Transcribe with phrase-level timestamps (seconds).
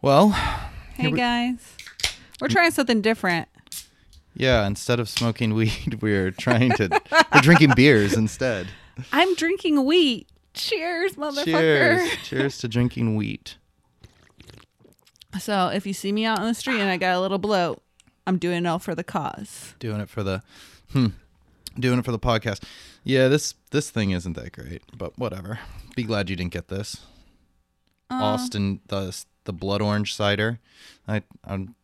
[0.00, 0.30] Well,
[0.94, 1.76] Hey we- guys,
[2.40, 3.48] we're trying something different.
[4.34, 6.88] yeah, instead of smoking weed, we're trying to
[7.34, 8.68] we're drinking beers instead.
[9.12, 10.28] I'm drinking wheat.
[10.54, 11.44] Cheers, motherfucker.
[11.44, 12.10] Cheers.
[12.24, 13.56] Cheers to drinking wheat.
[15.38, 17.80] So if you see me out on the street and I got a little bloat,
[18.26, 19.74] I'm doing it all for the cause.
[19.78, 20.42] Doing it for the
[20.92, 21.08] hmm.
[21.78, 22.62] Doing it for the podcast.
[23.04, 25.60] Yeah, this this thing isn't that great, but whatever.
[25.94, 26.96] Be glad you didn't get this.
[28.10, 30.60] Uh, Austin the the blood orange cider.
[31.08, 31.74] I I'm,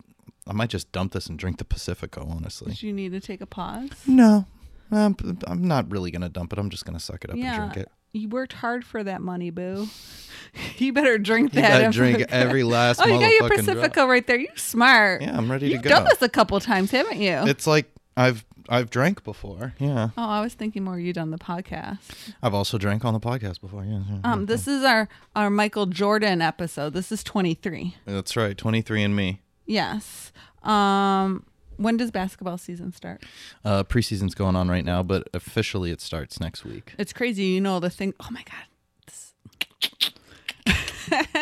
[0.46, 2.74] I might just dump this and drink the Pacifico, honestly.
[2.74, 3.88] Do you need to take a pause?
[4.06, 4.44] No.
[4.92, 6.58] I'm, I'm not really going to dump it.
[6.58, 7.62] I'm just going to suck it up Yeah.
[7.64, 7.92] and drink it.
[8.12, 9.88] You worked hard for that money, boo.
[10.76, 11.80] you better drink You that.
[11.80, 13.76] gotta drink every last Oh, you got your motherfucking drop.
[13.76, 14.36] Pacifico right there.
[14.38, 15.22] You smart.
[15.22, 15.94] Yeah, I'm ready You've to go.
[15.96, 17.32] done this a couple times, haven't you?
[17.48, 19.74] It's like I've I've drank before.
[19.78, 20.10] Yeah.
[20.16, 22.32] oh, I was thinking more you done the podcast.
[22.42, 23.84] I've also drank on the podcast before.
[23.84, 24.00] Yeah.
[24.08, 24.20] yeah.
[24.32, 26.94] Um, this is our our Michael Jordan episode.
[26.94, 27.96] This is 23.
[28.06, 28.56] That's right.
[28.56, 29.40] 23 and me.
[29.66, 30.32] Yes.
[30.62, 31.44] Um,
[31.76, 33.22] when does basketball season start?
[33.64, 36.94] Uh, preseason's going on right now, but officially it starts next week.
[36.98, 37.44] It's crazy.
[37.44, 38.14] You know the thing.
[38.20, 38.64] Oh my god.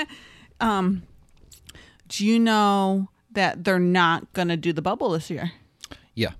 [0.62, 1.02] Um,
[2.08, 5.52] do you know that they're not gonna do the bubble this year?
[6.14, 6.32] Yeah.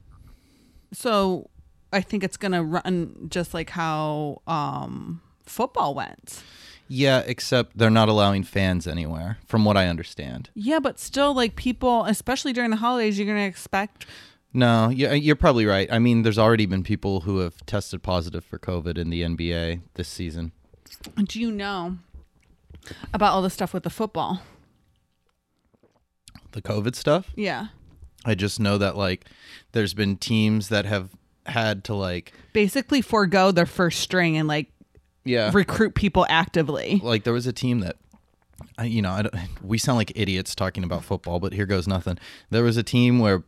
[0.92, 1.50] So
[1.92, 6.42] I think it's gonna run just like how um football went.
[6.88, 10.50] Yeah, except they're not allowing fans anywhere, from what I understand.
[10.54, 14.04] Yeah, but still, like people, especially during the holidays, you're gonna expect.
[14.52, 15.90] No, you're probably right.
[15.90, 19.80] I mean, there's already been people who have tested positive for COVID in the NBA
[19.94, 20.52] this season.
[21.16, 21.96] Do you know
[23.14, 24.42] about all the stuff with the football?
[26.50, 27.30] The COVID stuff?
[27.34, 27.68] Yeah.
[28.24, 29.26] I just know that like
[29.72, 31.10] there's been teams that have
[31.46, 34.68] had to like Basically, forego their first string and like
[35.24, 37.00] yeah, recruit people actively.
[37.02, 37.96] like there was a team that
[38.78, 41.88] I, you know, I don't, we sound like idiots talking about football, but here goes
[41.88, 42.18] nothing.
[42.50, 43.42] There was a team where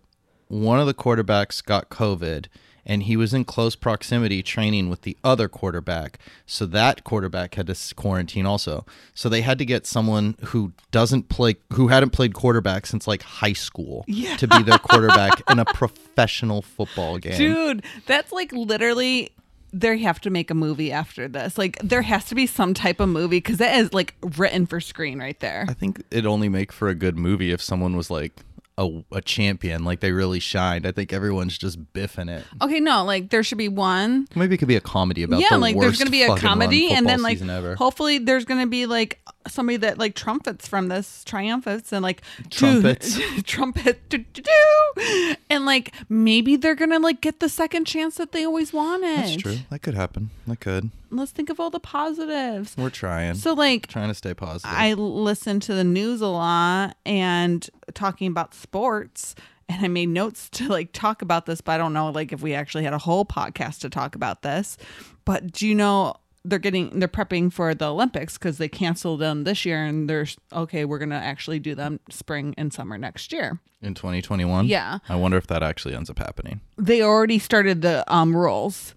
[0.49, 2.47] one of the quarterbacks got COVID
[2.87, 6.19] and he was in close proximity training with the other quarterback.
[6.47, 8.85] So that quarterback had to quarantine also.
[9.15, 13.23] So they had to get someone who doesn't play who hadn't played quarterback since like
[13.23, 14.37] high school Yeah.
[14.37, 17.37] to be their quarterback in a professional football game.
[17.39, 19.31] Dude, that's like literally.
[19.77, 21.59] They have to make a movie after this.
[21.59, 24.79] Like, there has to be some type of movie because that is like written for
[24.81, 25.67] screen right there.
[25.69, 28.37] I think it'd only make for a good movie if someone was like
[28.77, 30.87] a, a champion, like they really shined.
[30.87, 32.45] I think everyone's just biffing it.
[32.61, 35.57] Okay, no, like there should be one Maybe it could be a comedy about yeah,
[35.57, 37.39] like there's gonna be a comedy, and then like
[37.77, 43.19] hopefully there's gonna be like somebody that like trumpets from this triumphants and like Trumpets.
[43.45, 45.35] trumpet, do, do, do.
[45.51, 49.17] and like maybe they're gonna like get the second chance that they always wanted.
[49.19, 49.57] That's true.
[49.71, 50.31] That could happen.
[50.47, 50.91] That could.
[51.11, 52.75] Let's think of all the positives.
[52.77, 53.35] We're trying.
[53.35, 54.77] So like trying to stay positive.
[54.77, 59.35] I listen to the news a lot and talking about sports
[59.69, 62.43] and I made notes to like talk about this, but I don't know like if
[62.43, 64.77] we actually had a whole podcast to talk about this.
[65.25, 69.45] But do you know they're getting they're prepping for the Olympics because they canceled them
[69.45, 73.61] this year and they're okay, we're gonna actually do them spring and summer next year.
[73.83, 74.67] in 2021.
[74.67, 74.99] Yeah.
[75.09, 76.61] I wonder if that actually ends up happening.
[76.77, 78.95] They already started the um rules.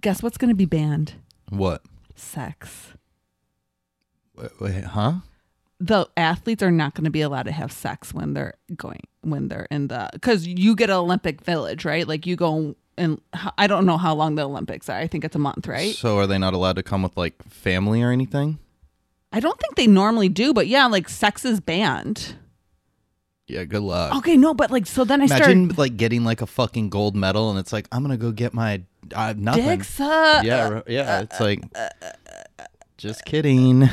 [0.00, 1.14] Guess what's gonna be banned?
[1.48, 1.82] What?
[2.16, 2.88] Sex.
[4.36, 5.12] Wait, wait, huh?
[5.82, 9.48] the athletes are not going to be allowed to have sex when they're going when
[9.48, 12.06] they're in the because you get an Olympic Village, right?
[12.06, 13.20] Like you go and
[13.56, 14.98] I don't know how long the Olympics are.
[14.98, 15.94] I think it's a month, right?
[15.94, 18.58] So are they not allowed to come with like family or anything?
[19.32, 22.34] I don't think they normally do, but yeah, like sex is banned.
[23.46, 23.64] Yeah.
[23.64, 24.16] Good luck.
[24.18, 27.16] Okay, no, but like so then I Imagine started like getting like a fucking gold
[27.16, 28.82] medal and it's like I'm gonna go get my
[29.14, 29.64] uh, nothing.
[29.64, 30.44] dicks up.
[30.44, 31.22] yeah, yeah.
[31.22, 31.62] It's like
[32.96, 33.88] just kidding.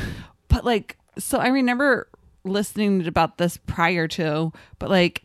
[0.48, 2.08] But like so I remember
[2.44, 5.24] listening about this prior to, but like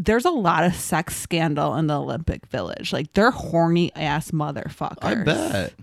[0.00, 2.92] there's a lot of sex scandal in the Olympic Village.
[2.92, 4.98] Like they're horny ass motherfuckers.
[5.02, 5.74] I bet.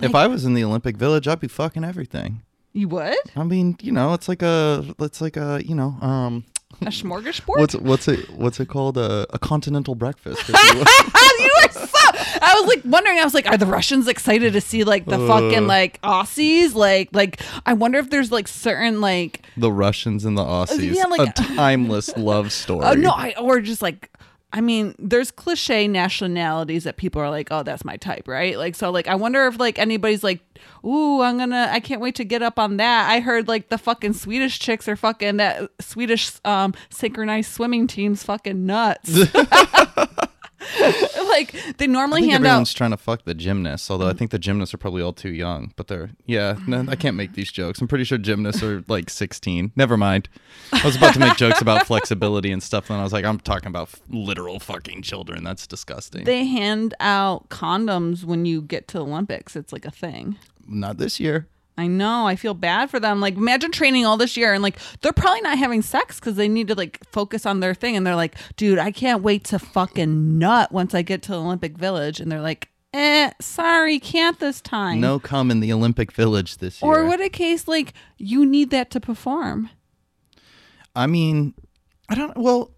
[0.00, 2.42] if I was in the Olympic Village, I'd be fucking everything.
[2.72, 3.16] You would?
[3.36, 6.44] I mean, you know, it's like a, it's like a, you know, um,
[6.82, 7.58] A smorgasbord?
[7.58, 8.98] what's what's it what's it called?
[8.98, 10.48] A, a continental breakfast.
[10.48, 11.88] you are so.
[12.40, 13.18] I was like wondering.
[13.18, 16.74] I was like, are the Russians excited to see like the fucking like Aussies?
[16.74, 20.94] Like, like I wonder if there's like certain like the Russians and the Aussies.
[20.94, 22.84] Yeah, like- a timeless love story.
[22.86, 24.10] oh no, I or just like.
[24.52, 28.56] I mean, there's cliche nationalities that people are like, "Oh, that's my type," right?
[28.56, 30.40] Like, so, like, I wonder if like anybody's like,
[30.84, 33.76] "Ooh, I'm gonna, I can't wait to get up on that." I heard like the
[33.76, 39.18] fucking Swedish chicks are fucking that Swedish um synchronized swimming team's fucking nuts.
[41.28, 42.76] like they I normally think hand everyone's out.
[42.76, 44.18] trying to fuck the gymnasts, although I mm.
[44.18, 45.72] think the gymnasts are probably all too young.
[45.76, 47.80] But they're yeah, no, I can't make these jokes.
[47.80, 49.72] I'm pretty sure gymnasts are like 16.
[49.76, 50.28] Never mind.
[50.72, 53.38] I was about to make jokes about flexibility and stuff, and I was like, I'm
[53.38, 55.44] talking about f- literal fucking children.
[55.44, 56.24] That's disgusting.
[56.24, 59.54] They hand out condoms when you get to the Olympics.
[59.56, 60.36] It's like a thing.
[60.66, 61.48] Not this year.
[61.78, 62.26] I know.
[62.26, 63.20] I feel bad for them.
[63.20, 66.48] Like, imagine training all this year and like they're probably not having sex because they
[66.48, 67.96] need to like focus on their thing.
[67.96, 71.40] And they're like, dude, I can't wait to fucking nut once I get to the
[71.40, 72.18] Olympic Village.
[72.20, 75.00] And they're like, eh, sorry, can't this time.
[75.00, 76.90] No come in the Olympic Village this year.
[76.90, 79.70] Or what a case like you need that to perform.
[80.96, 81.54] I mean,
[82.08, 82.36] I don't.
[82.36, 82.72] Well,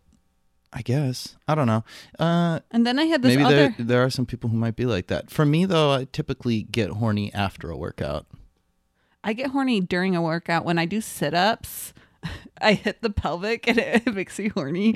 [0.73, 1.85] I guess I don't know.
[2.19, 3.56] Uh, And then I had this maybe other.
[3.56, 5.31] there there are some people who might be like that.
[5.31, 8.26] For me though, I typically get horny after a workout.
[9.22, 11.93] I get horny during a workout when I do sit ups.
[12.61, 14.94] I hit the pelvic and it, it makes me horny.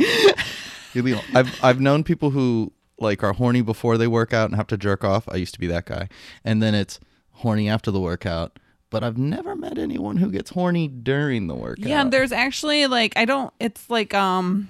[1.35, 4.77] I've I've known people who like are horny before they work out and have to
[4.77, 5.29] jerk off.
[5.29, 6.09] I used to be that guy,
[6.45, 7.01] and then it's
[7.33, 8.59] horny after the workout.
[8.91, 11.85] But I've never met anyone who gets horny during the workout.
[11.85, 13.53] Yeah, there's actually like I don't.
[13.59, 14.69] It's like um,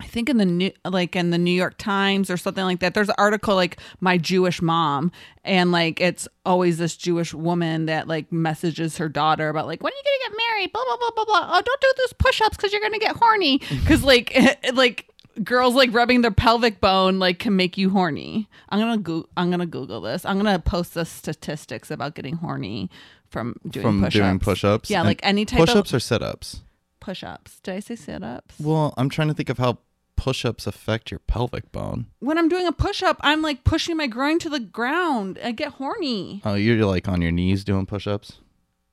[0.00, 2.94] I think in the new like in the New York Times or something like that.
[2.94, 5.10] There's an article like my Jewish mom,
[5.44, 9.92] and like it's always this Jewish woman that like messages her daughter about like when
[9.92, 10.72] are you gonna get married?
[10.72, 11.56] Blah blah blah blah blah.
[11.58, 13.60] Oh, don't do those push-ups because you're gonna get horny.
[13.70, 14.36] Because like
[14.74, 15.06] like
[15.42, 18.48] girls like rubbing their pelvic bone like can make you horny.
[18.68, 19.28] I'm gonna go.
[19.36, 20.24] I'm gonna Google this.
[20.24, 22.88] I'm gonna post the statistics about getting horny
[23.28, 24.14] from doing from push-ups.
[24.14, 24.90] doing push-ups.
[24.90, 26.62] Yeah, And like any type of push-ups or sit-ups.
[27.00, 27.60] push-ups.
[27.60, 28.54] Did I say sit-ups?
[28.58, 29.78] Well, I'm trying to think of how
[30.18, 32.06] push-ups affect your pelvic bone.
[32.18, 35.38] When I'm doing a push-up, I'm like pushing my groin to the ground.
[35.42, 36.42] I get horny.
[36.44, 38.38] Oh, you're like on your knees doing push-ups.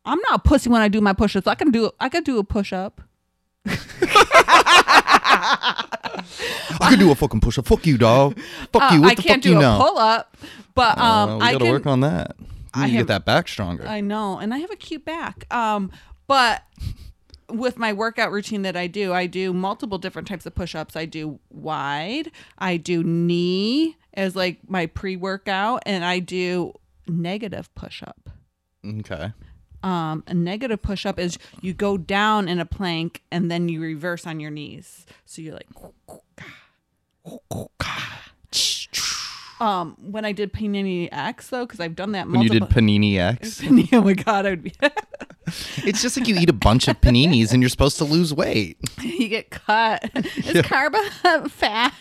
[0.06, 1.48] I'm not a pussy when I do my push-ups.
[1.48, 3.02] I can do I can do a push-up.
[6.78, 7.66] I could do a fucking push-up.
[7.68, 8.38] Fuck you, dog.
[8.72, 9.02] Fuck Uh, you.
[9.02, 9.78] What I the can't fuck do you a know?
[9.80, 10.38] pull-up,
[10.76, 11.74] but Uh, um, we I gotta can.
[11.74, 12.36] work on that.
[12.40, 12.46] You
[12.76, 13.88] I need to have- get that back stronger.
[13.88, 15.52] I know, and I have a cute back.
[15.54, 15.92] Um,
[16.28, 16.64] but
[17.58, 20.96] with my workout routine that I do, I do multiple different types of push-ups.
[20.96, 26.74] I do wide, I do knee as like my pre-workout, and I do
[27.08, 28.30] negative push-up.
[28.86, 29.32] okay.
[29.84, 34.26] Um, a negative push-up is you go down in a plank and then you reverse
[34.26, 35.06] on your knees.
[35.26, 35.68] So you're like,
[39.60, 43.18] um, when I did Panini X though, because I've done that When you did panini
[43.20, 43.62] X,
[43.94, 44.74] oh my god, I would be.
[45.78, 48.78] it's just like you eat a bunch of paninis and you're supposed to lose weight.
[49.02, 50.04] you get cut.
[50.16, 50.96] Is carb
[51.52, 51.94] fat?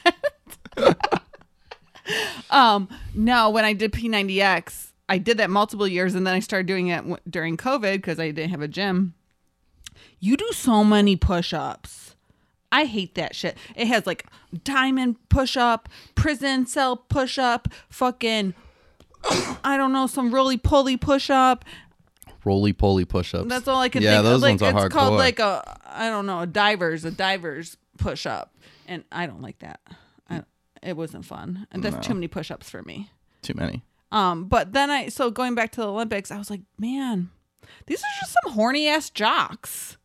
[2.51, 6.67] um, no, when I did P90X, I did that multiple years and then I started
[6.67, 9.15] doing it w- during COVID because I didn't have a gym.
[10.19, 12.04] You do so many push ups.
[12.75, 13.57] I hate that shit.
[13.77, 14.27] It has like
[14.65, 18.53] diamond push up, prison cell push up, fucking,
[19.65, 21.65] I don't know, some roly poly push up.
[22.45, 23.49] Roly poly push-ups.
[23.49, 24.25] That's all I can yeah, think.
[24.25, 24.91] those like, ones are it's hardcore.
[24.91, 28.55] called like a I don't know a divers a divers push up,
[28.87, 29.81] and I don't like that.
[30.29, 30.43] I,
[30.83, 32.03] it wasn't fun, and that's No.
[32.03, 33.09] too many push ups for me.
[33.41, 33.83] Too many.
[34.13, 37.31] Um, but then I so going back to the Olympics, I was like, man,
[37.87, 39.97] these are just some horny ass jocks.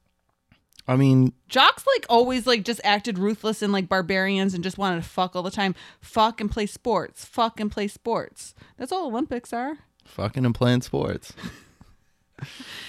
[0.90, 5.04] I mean, Jocks like always like just acted ruthless and like barbarians and just wanted
[5.04, 5.76] to fuck all the time.
[6.02, 7.26] Fuck and play sports.
[7.26, 8.56] Fuck and play sports.
[8.78, 9.78] That's all Olympics are.
[10.04, 11.34] fucking and playing sports.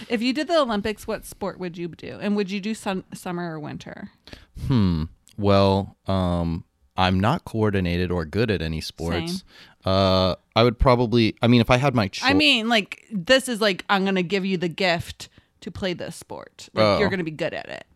[0.08, 2.18] If you did the Olympics, what sport would you do?
[2.20, 4.10] And would you do sun- summer or winter?
[4.68, 5.04] Hmm.
[5.36, 6.64] Well, um,
[6.96, 9.42] I'm not coordinated or good at any sports.
[9.84, 11.34] Uh, I would probably.
[11.42, 12.30] I mean, if I had my choice.
[12.30, 15.28] I mean, like this is like I'm gonna give you the gift
[15.62, 16.68] to play this sport.
[16.72, 16.98] Like Oh.
[17.00, 17.86] you're gonna be good at it.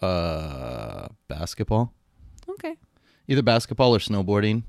[0.00, 1.92] Uh, basketball.
[2.48, 2.76] Okay.
[3.26, 4.62] Either basketball or snowboarding.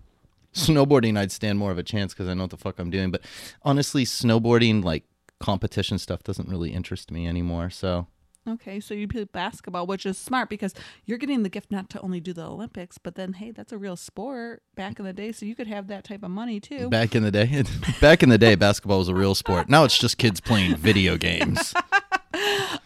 [0.54, 3.12] Snowboarding, I'd stand more of a chance because I know what the fuck I'm doing.
[3.12, 3.22] But
[3.64, 5.04] honestly, snowboarding, like
[5.40, 7.70] competition stuff, doesn't really interest me anymore.
[7.70, 8.08] So
[8.48, 10.74] Okay, so you play basketball, which is smart because
[11.06, 13.78] you're getting the gift not to only do the Olympics, but then hey, that's a
[13.78, 16.90] real sport back in the day, so you could have that type of money too.
[16.90, 17.64] back in the day,
[18.02, 19.70] back in the day, basketball was a real sport.
[19.70, 21.74] Now it's just kids playing video games.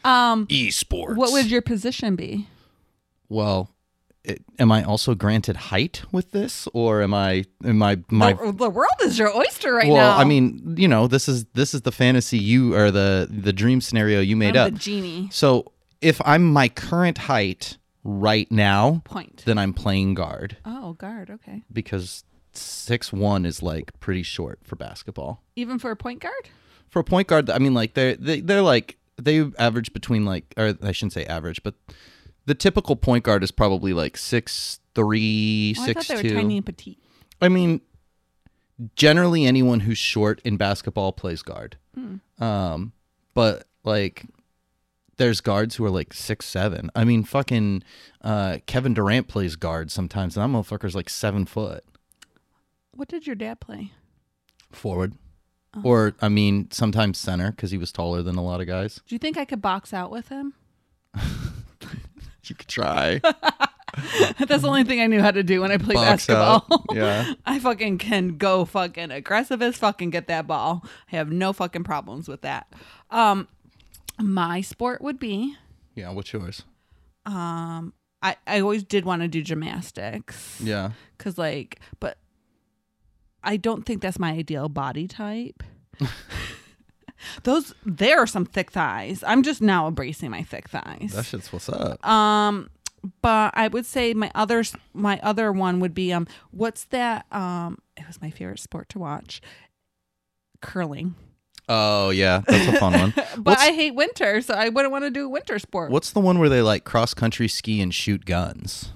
[0.04, 1.16] Um, Esports.
[1.16, 2.48] what would your position be?
[3.30, 3.70] Well,
[4.24, 7.46] it, am I also granted height with this, or am I?
[7.66, 8.34] Am I my?
[8.34, 10.10] the, the world is your oyster right well, now.
[10.12, 13.52] Well, I mean, you know, this is this is the fantasy you or the the
[13.54, 14.74] dream scenario you made I'm up.
[14.74, 15.30] the genie.
[15.32, 19.44] So if I'm my current height right now, Point.
[19.46, 21.30] then I'm playing guard Oh, guard.
[21.30, 21.64] Okay.
[21.72, 25.42] because six one is like pretty short for basketball.
[25.56, 26.50] Even for a point guard.
[26.90, 30.54] For a point guard, I mean, like they're they, they're like they average between like,
[30.58, 31.76] or I shouldn't say average, but
[32.46, 36.30] the typical point guard is probably like six three, Oh, I six thought they were
[36.30, 36.36] two.
[36.36, 37.00] tiny and petite.
[37.42, 37.82] I mean,
[38.96, 41.78] generally anyone who's short in basketball plays guard.
[42.40, 42.92] Um,
[43.34, 44.26] but like,
[45.18, 46.90] there's guards who are like six seven.
[46.96, 47.84] I mean, fucking
[48.22, 51.84] uh, Kevin Durant plays guard sometimes, and that motherfucker's like seven foot
[52.96, 53.92] What did your dad play?
[54.72, 55.14] forward.
[55.82, 59.02] Or I mean, sometimes center because he was taller than a lot of guys.
[59.08, 60.54] Do you think I could box out with him?
[62.46, 63.22] You could try
[64.38, 66.66] That's the only thing I knew how to do when I played box basketball.
[66.70, 66.86] out.
[66.94, 67.34] Yeah.
[67.46, 70.84] I fucking can go fucking aggressive as fucking get that ball.
[71.12, 72.68] I have no fucking problems with that.
[73.12, 73.48] Um,
[74.20, 75.56] my sport would be
[75.96, 76.12] Yeah.
[76.12, 76.64] What's yours?
[77.26, 80.60] um, I I always did want to do gymnastics.
[80.62, 80.92] Yeah.
[81.18, 82.18] Cause like, but
[83.44, 85.64] I don't think that's my ideal body type.
[87.44, 89.24] Those there are some thick thighs.
[89.26, 91.14] I'm just now embracing my thick thighs.
[91.16, 92.06] That shit's what's up.
[92.06, 92.70] Um,
[93.22, 97.26] but I would say my others, my other one would be um, what's that?
[97.32, 99.42] Um, it was my favorite sport to watch.
[100.62, 101.16] Curling,
[101.70, 103.14] Oh yeah, that's a fun one.
[103.16, 105.92] but What's- I hate winter, so I wouldn't want to do a winter sport.
[105.92, 108.92] What's the one where they like cross country ski and shoot guns?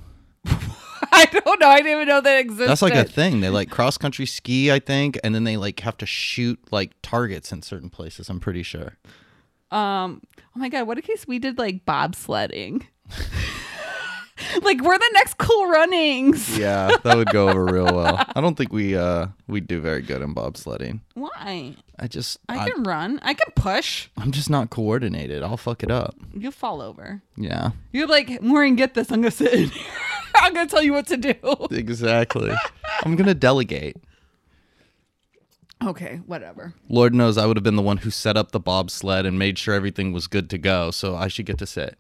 [1.20, 1.68] I don't know.
[1.68, 2.70] I didn't even know that existed.
[2.70, 3.42] That's like a thing.
[3.42, 6.92] They like cross country ski, I think, and then they like have to shoot like
[7.02, 8.30] targets in certain places.
[8.30, 8.98] I'm pretty sure.
[9.72, 10.22] Um.
[10.56, 10.88] Oh my god!
[10.88, 12.84] What in case we did like bobsledding?
[14.62, 16.58] like we're the next cool runnings.
[16.58, 18.24] Yeah, that would go over real well.
[18.36, 21.02] I don't think we uh we do very good in bobsledding.
[21.14, 21.76] Why?
[22.00, 23.20] I just I I can run.
[23.24, 24.10] I can push.
[24.18, 25.44] I'm just not coordinated.
[25.44, 26.16] I'll fuck it up.
[26.34, 27.22] You fall over.
[27.36, 28.76] Yeah, You're like Maureen.
[28.76, 29.12] Get this.
[29.12, 29.84] I'm gonna sit in here.
[30.36, 31.34] I'm gonna tell you what to do.
[31.72, 32.54] exactly.
[33.04, 33.98] I'm gonna delegate.
[35.86, 36.22] Okay.
[36.26, 36.74] Whatever.
[36.90, 39.60] Lord knows I would have been the one who set up the bobsled and made
[39.60, 40.92] sure everything was good to go.
[40.92, 41.98] So I should get to sit.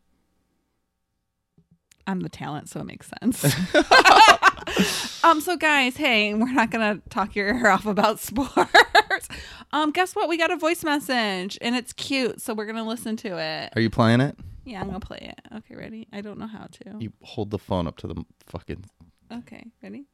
[2.07, 3.43] I'm the talent, so it makes sense.
[5.25, 9.27] um, so guys, hey, we're not gonna talk your ear off about sports.
[9.73, 10.29] um, guess what?
[10.29, 13.73] We got a voice message and it's cute, so we're gonna listen to it.
[13.75, 14.37] Are you playing it?
[14.67, 15.39] Yeah, I'm gonna play it.
[15.55, 16.09] Okay, ready?
[16.11, 16.99] I don't know how to.
[16.99, 18.83] You hold the phone up to the fucking.
[19.31, 20.07] Okay, ready?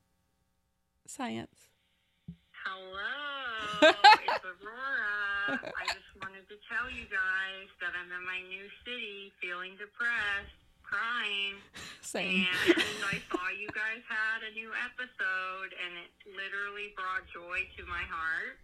[1.07, 1.73] Science.
[2.61, 5.57] Hello, it's Aurora.
[5.57, 10.53] I just wanted to tell you guys that I'm in my new city, feeling depressed,
[10.85, 11.57] crying,
[12.05, 12.45] Same.
[12.69, 17.89] and I saw you guys had a new episode, and it literally brought joy to
[17.89, 18.61] my heart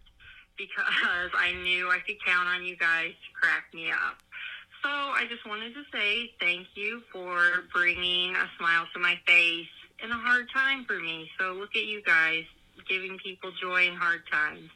[0.54, 4.22] because I knew I could count on you guys to crack me up.
[4.82, 9.66] So I just wanted to say thank you for bringing a smile to my face
[10.02, 11.30] in a hard time for me.
[11.38, 12.44] So look at you guys
[12.88, 14.70] giving people joy in hard times.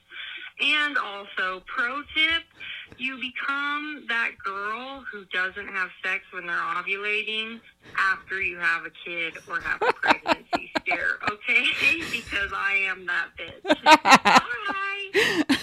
[0.61, 2.43] And also, pro tip,
[2.97, 7.61] you become that girl who doesn't have sex when they're ovulating
[7.99, 11.67] after you have a kid or have a pregnancy scare, okay?
[12.13, 13.85] Because I am that bitch.
[15.49, 15.57] Bye.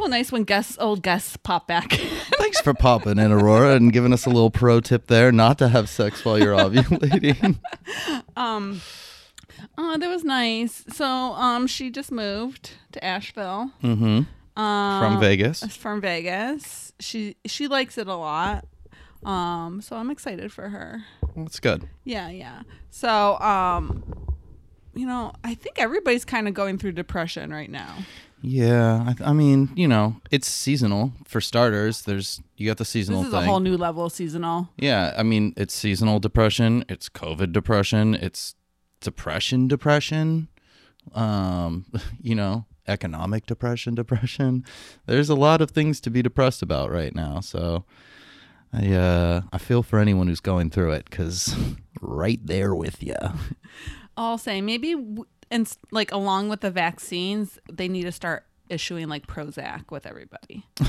[0.00, 1.92] So nice when guests, old guests, pop back.
[2.38, 5.68] Thanks for popping in, Aurora, and giving us a little pro tip there not to
[5.68, 7.58] have sex while you're ovulating.
[8.36, 8.80] um,
[9.76, 10.86] oh, that was nice.
[10.88, 13.72] So, um, she just moved to Asheville.
[13.82, 14.22] mm-hmm.
[14.58, 15.76] Um, From Vegas.
[15.76, 16.94] from Vegas.
[16.98, 18.66] She she likes it a lot.
[19.22, 21.04] Um, so I'm excited for her.
[21.36, 21.90] That's good.
[22.04, 22.62] Yeah, yeah.
[22.88, 24.02] So, um,
[24.94, 27.94] you know, I think everybody's kind of going through depression right now.
[28.42, 32.02] Yeah, I, th- I mean, you know, it's seasonal for starters.
[32.02, 33.42] There's you got the seasonal This is thing.
[33.42, 34.68] a whole new level of seasonal.
[34.78, 36.84] yeah, I mean, it's seasonal depression.
[36.88, 38.14] It's COVID depression.
[38.14, 38.54] It's
[39.00, 40.48] depression depression.
[41.14, 41.86] Um,
[42.22, 44.64] you know, economic depression depression.
[45.06, 47.40] There's a lot of things to be depressed about right now.
[47.40, 47.84] So,
[48.72, 51.54] I uh, I feel for anyone who's going through it because
[52.00, 53.16] right there with you.
[54.16, 59.08] I'll say maybe, w- and like along with the vaccines, they need to start issuing
[59.08, 60.66] like Prozac with everybody.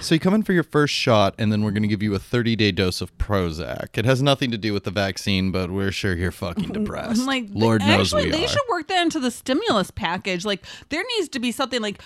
[0.00, 2.12] So you come in for your first shot, and then we're going to give you
[2.16, 3.96] a 30 day dose of Prozac.
[3.96, 7.20] It has nothing to do with the vaccine, but we're sure you're fucking depressed.
[7.20, 8.48] I'm like, Lord th- knows actually, we they are.
[8.48, 10.44] should work that into the stimulus package.
[10.44, 12.02] Like, there needs to be something like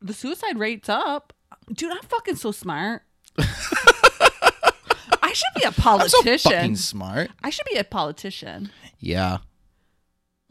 [0.00, 1.34] the suicide rate's up.
[1.74, 3.02] Dude, I'm fucking so smart.
[3.38, 6.50] I should be a I'm so politician.
[6.52, 7.30] fucking smart.
[7.44, 8.70] I should be a politician.
[8.98, 9.38] Yeah.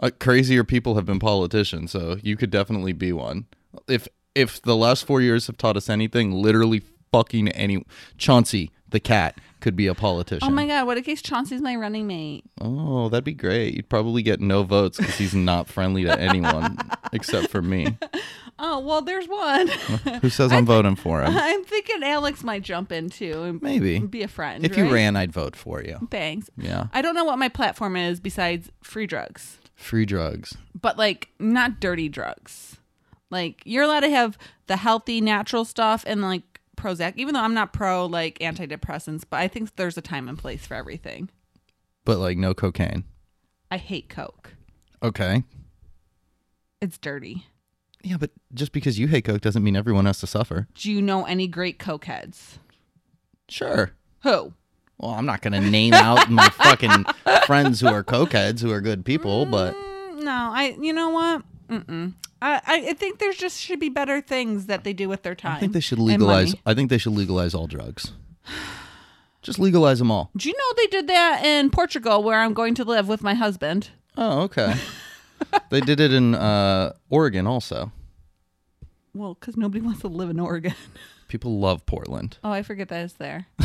[0.01, 3.45] Uh, crazier people have been politicians, so you could definitely be one.
[3.87, 7.83] If if the last four years have taught us anything, literally fucking any
[8.17, 10.47] Chauncey the cat could be a politician.
[10.47, 12.43] Oh my god, what in case Chauncey's my running mate?
[12.61, 13.75] Oh, that'd be great.
[13.75, 16.77] You'd probably get no votes because he's not friendly to anyone
[17.13, 17.97] except for me.
[18.57, 19.67] Oh well, there's one.
[20.21, 21.33] Who says I'm voting for him?
[21.37, 23.99] I'm thinking Alex might jump in too and Maybe.
[23.99, 24.65] be a friend.
[24.65, 26.07] If you ran, I'd vote for you.
[26.09, 26.49] thanks.
[26.57, 26.87] Yeah.
[26.93, 30.55] I don't know what my platform is besides free drugs, Free drugs.
[30.79, 32.77] but like not dirty drugs.
[33.31, 37.13] Like you're allowed to have the healthy, natural stuff and like Prozac.
[37.15, 40.65] Even though I'm not pro like antidepressants, but I think there's a time and place
[40.65, 41.29] for everything.
[42.05, 43.05] But like no cocaine.
[43.71, 44.53] I hate Coke.
[45.01, 45.43] Okay.
[46.81, 47.45] It's dirty.
[48.03, 50.67] Yeah, but just because you hate coke doesn't mean everyone has to suffer.
[50.75, 52.59] Do you know any great Coke heads?
[53.49, 53.91] Sure.
[54.23, 54.53] Who?
[54.99, 57.05] Well, I'm not gonna name out my fucking
[57.45, 60.77] friends who are cokeheads who are good people, but Mm, no, I.
[60.79, 61.43] You know what?
[61.69, 62.13] Mm-mm.
[62.41, 65.35] I, I I think there just should be better things that they do with their
[65.35, 65.55] time.
[65.55, 66.49] I think they should and legalize.
[66.49, 66.61] money.
[66.65, 68.11] I think they should legalize all drugs.
[69.41, 70.31] Just legalize them all.
[70.35, 73.35] Do you know they did that in Portugal, where I'm going to live with my
[73.35, 73.89] husband?
[74.17, 74.75] Oh, okay.
[75.69, 77.91] they did it in uh, Oregon also.
[79.13, 80.73] Well, because nobody wants to live in Oregon.
[81.29, 82.37] People love Portland.
[82.43, 83.47] Oh, I forget that it's there.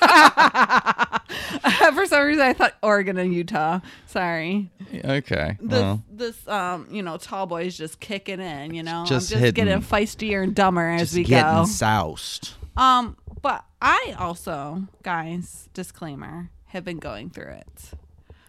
[1.94, 3.80] For some reason, I thought Oregon and Utah.
[4.06, 4.70] Sorry.
[5.04, 5.56] Okay.
[5.60, 8.74] This, well, this, um, you know, tall boy's just kicking in.
[8.74, 11.64] You know, Just I'm just getting feistier and dumber as just we getting go.
[11.64, 12.54] soused.
[12.76, 17.90] Um, but I also, guys, disclaimer, have been going through it.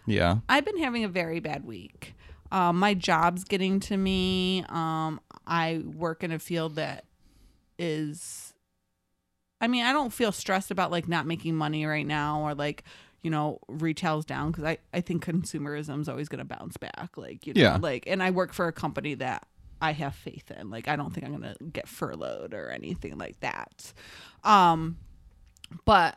[0.06, 0.38] Yeah.
[0.48, 2.14] I've been having a very bad week.
[2.50, 4.64] Um, my job's getting to me.
[4.68, 7.04] Um, I work in a field that
[7.78, 8.47] is,
[9.60, 12.84] I mean, I don't feel stressed about like not making money right now or like,
[13.22, 17.16] you know, retail's down because I, I think consumerism is always going to bounce back.
[17.16, 17.78] Like, you know, Yeah.
[17.80, 19.46] like, and I work for a company that
[19.80, 20.70] I have faith in.
[20.70, 23.92] Like, I don't think I'm going to get furloughed or anything like that.
[24.44, 24.98] Um,
[25.84, 26.16] but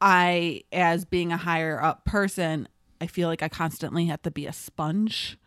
[0.00, 2.68] I, as being a higher up person,
[3.00, 5.38] I feel like I constantly have to be a sponge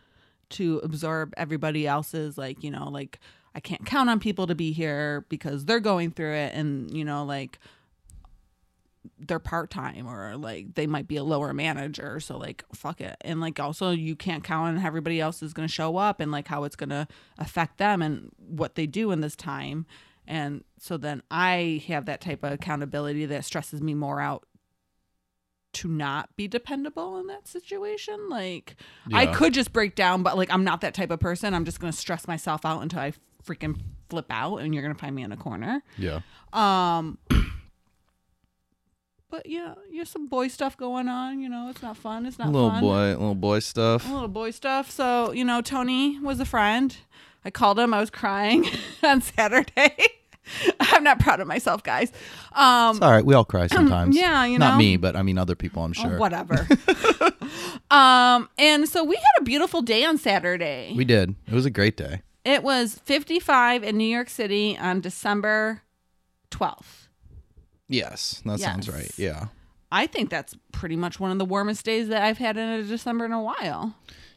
[0.50, 3.18] to absorb everybody else's, like, you know, like
[3.54, 7.04] I can't count on people to be here because they're going through it and, you
[7.04, 7.58] know, like
[9.18, 12.20] they're part time or like they might be a lower manager.
[12.20, 13.16] So, like, fuck it.
[13.22, 16.32] And, like, also, you can't count on everybody else is going to show up and,
[16.32, 17.06] like, how it's going to
[17.38, 19.86] affect them and what they do in this time.
[20.26, 24.46] And so then I have that type of accountability that stresses me more out
[25.74, 28.28] to not be dependable in that situation.
[28.28, 28.76] Like
[29.12, 31.54] I could just break down, but like I'm not that type of person.
[31.54, 33.12] I'm just gonna stress myself out until I
[33.46, 33.78] freaking
[34.08, 35.82] flip out and you're gonna find me in a corner.
[35.98, 36.20] Yeah.
[36.52, 37.18] Um
[39.30, 42.26] But yeah, yeah, some boy stuff going on, you know, it's not fun.
[42.26, 42.80] It's not Little fun.
[42.82, 44.06] boy, little boy stuff.
[44.06, 44.90] A little boy stuff.
[44.90, 46.94] So, you know, Tony was a friend.
[47.42, 47.94] I called him.
[47.94, 48.66] I was crying
[49.02, 49.96] on Saturday.
[50.80, 52.12] I'm not proud of myself, guys.
[52.52, 53.24] Um, It's all right.
[53.24, 54.14] We all cry sometimes.
[54.14, 54.68] yeah, you know.
[54.68, 55.82] Not me, but I mean other people.
[55.82, 56.18] I'm oh, sure.
[56.18, 56.68] whatever.
[57.90, 60.92] um, and so we had a beautiful day on Saturday.
[60.94, 61.36] We did.
[61.46, 62.20] It was a great day.
[62.44, 65.82] It was 55 in New York City on December
[66.50, 67.08] 12th.
[67.88, 69.10] Yes, that sounds right.
[69.18, 69.46] Yeah.
[69.90, 72.82] I think that's pretty much one of the warmest days that I've had in a
[72.82, 73.94] December in a while.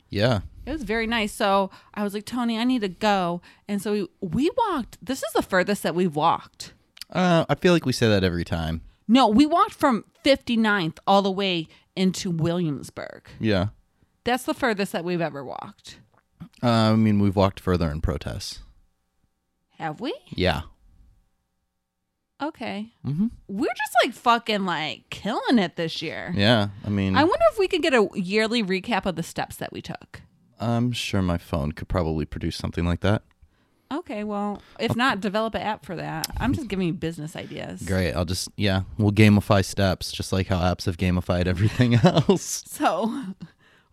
[0.09, 0.41] Yeah.
[0.65, 1.31] It was very nice.
[1.31, 3.41] So I was like, Tony, I need to go.
[3.67, 4.97] And so we, we walked.
[5.01, 6.73] This is the furthest that we've walked.
[7.09, 8.81] Uh, I feel like we say that every time.
[9.07, 13.29] No, we walked from 59th all the way into Williamsburg.
[13.39, 13.67] Yeah.
[14.23, 15.99] That's the furthest that we've ever walked.
[16.65, 18.59] Uh, I mean, we've walked further in protests.
[19.77, 20.13] Have we?
[20.29, 20.61] Yeah.
[22.41, 22.91] Okay.
[23.05, 23.27] Mm-hmm.
[23.47, 26.33] We're just like fucking like killing it this year.
[26.35, 26.69] Yeah.
[26.83, 29.71] I mean, I wonder if we could get a yearly recap of the steps that
[29.71, 30.21] we took.
[30.59, 33.21] I'm sure my phone could probably produce something like that.
[33.93, 36.25] Okay, well, if not, develop an app for that.
[36.37, 37.83] I'm just giving you business ideas.
[37.83, 38.13] Great.
[38.13, 42.63] I'll just, yeah, we'll gamify steps just like how apps have gamified everything else.
[42.65, 43.23] So,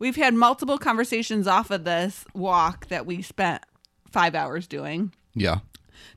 [0.02, 3.62] we've had multiple conversations off of this walk that we spent
[4.10, 5.12] five hours doing.
[5.32, 5.60] Yeah.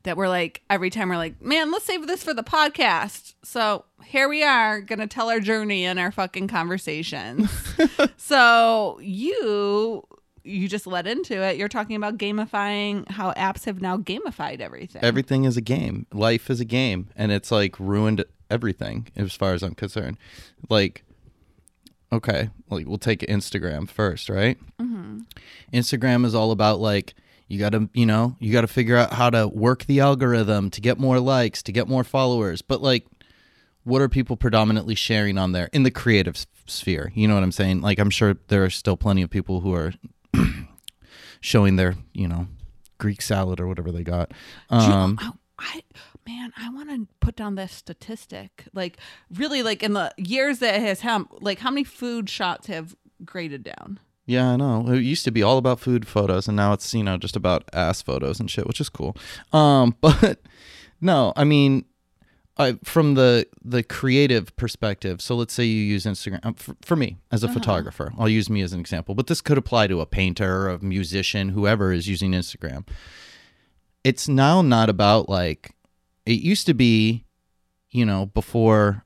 [0.02, 3.36] That we're like, every time we're like, man, let's save this for the podcast.
[3.43, 7.52] So, here we are, gonna tell our journey and our fucking conversations.
[8.17, 10.04] so, you.
[10.43, 11.58] You just led into it.
[11.58, 15.04] You're talking about gamifying how apps have now gamified everything.
[15.04, 16.06] Everything is a game.
[16.12, 17.10] Life is a game.
[17.15, 20.17] And it's like ruined everything as far as I'm concerned.
[20.69, 21.04] Like,
[22.12, 24.58] okay, like we'll take Instagram first, right?
[24.80, 25.20] Mm-hmm.
[25.74, 27.13] Instagram is all about like,
[27.48, 30.70] you got to, you know, you got to figure out how to work the algorithm
[30.72, 32.62] to get more likes, to get more followers.
[32.62, 33.06] But like,
[33.84, 37.12] what are people predominantly sharing on there in the creative sphere?
[37.13, 37.82] You know what I'm saying?
[37.82, 39.94] Like, I'm sure there are still plenty of people who are
[41.39, 42.48] showing their, you know,
[42.98, 44.32] Greek salad or whatever they got.
[44.72, 45.82] You- Um, I, I
[46.28, 48.66] man, I want to put down this statistic.
[48.74, 48.98] Like,
[49.34, 52.96] really, like in the years that it has happened, like how many food shots have
[53.24, 54.00] graded down?
[54.26, 54.88] Yeah, I know.
[54.88, 57.64] It used to be all about food photos, and now it's you know just about
[57.74, 59.16] ass photos and shit, which is cool.
[59.54, 60.40] Um, but
[61.00, 61.86] no, I mean,
[62.58, 65.22] I from the the creative perspective.
[65.22, 68.14] So let's say you use Instagram um, for, for me as a photographer.
[68.18, 71.50] I'll use me as an example, but this could apply to a painter, a musician,
[71.50, 72.88] whoever is using Instagram.
[74.04, 75.75] It's now not about like
[76.26, 77.26] it used to be,
[77.92, 79.06] you know, before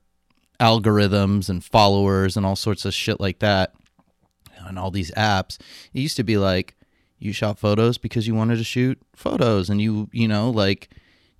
[0.60, 3.72] algorithms and followers and all sorts of shit like that
[4.66, 5.56] and all these apps
[5.94, 6.76] it used to be like
[7.18, 10.90] you shot photos because you wanted to shoot photos and you you know like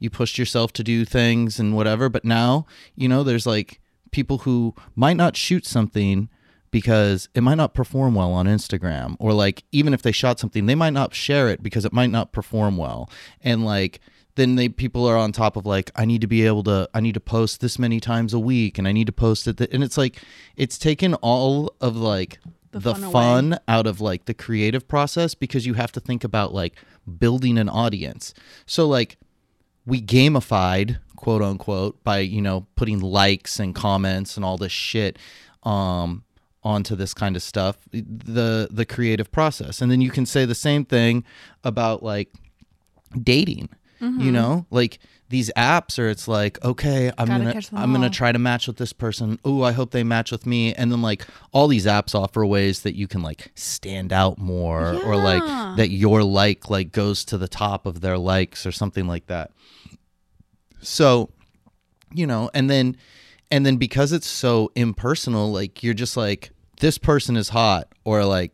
[0.01, 2.09] you pushed yourself to do things and whatever.
[2.09, 2.67] But now
[2.97, 6.29] you know there's like people who might not shoot something
[6.73, 10.67] because it might not perform well on Instagram or like even if they shot something
[10.67, 13.11] they might not share it because it might not perform well.
[13.41, 14.01] And like
[14.37, 17.01] then they people are on top of like I need to be able to I
[17.01, 19.71] need to post this many times a week and I need to post it th-
[19.73, 20.23] and it's like
[20.57, 22.39] it's taken all of like
[22.73, 26.23] the, The fun, fun out of like the creative process because you have to think
[26.23, 26.77] about like
[27.19, 28.33] building an audience.
[28.65, 29.19] So like
[29.85, 35.19] we gamified quote unquote by you know putting likes and comments and all this shit
[35.65, 36.25] um
[36.63, 39.83] onto this kind of stuff the the creative process.
[39.83, 41.25] And then you can say the same thing
[41.65, 42.33] about like
[43.21, 43.69] dating
[44.01, 44.21] Mm-hmm.
[44.21, 44.67] you know?
[44.71, 48.67] Like these apps are it's like okay i'm Gotta gonna i'm gonna try to match
[48.67, 49.39] with this person.
[49.45, 50.75] Oh i hope they match with me.
[50.75, 54.95] And then like all these apps offer ways that you can like stand out more
[55.05, 55.45] or like
[55.77, 59.53] that your like like goes to the top of their likes or something like that.
[60.81, 61.31] So
[62.13, 62.97] you know and then
[63.51, 68.25] and then because it's so impersonal like you're just like this person is hot or
[68.25, 68.53] like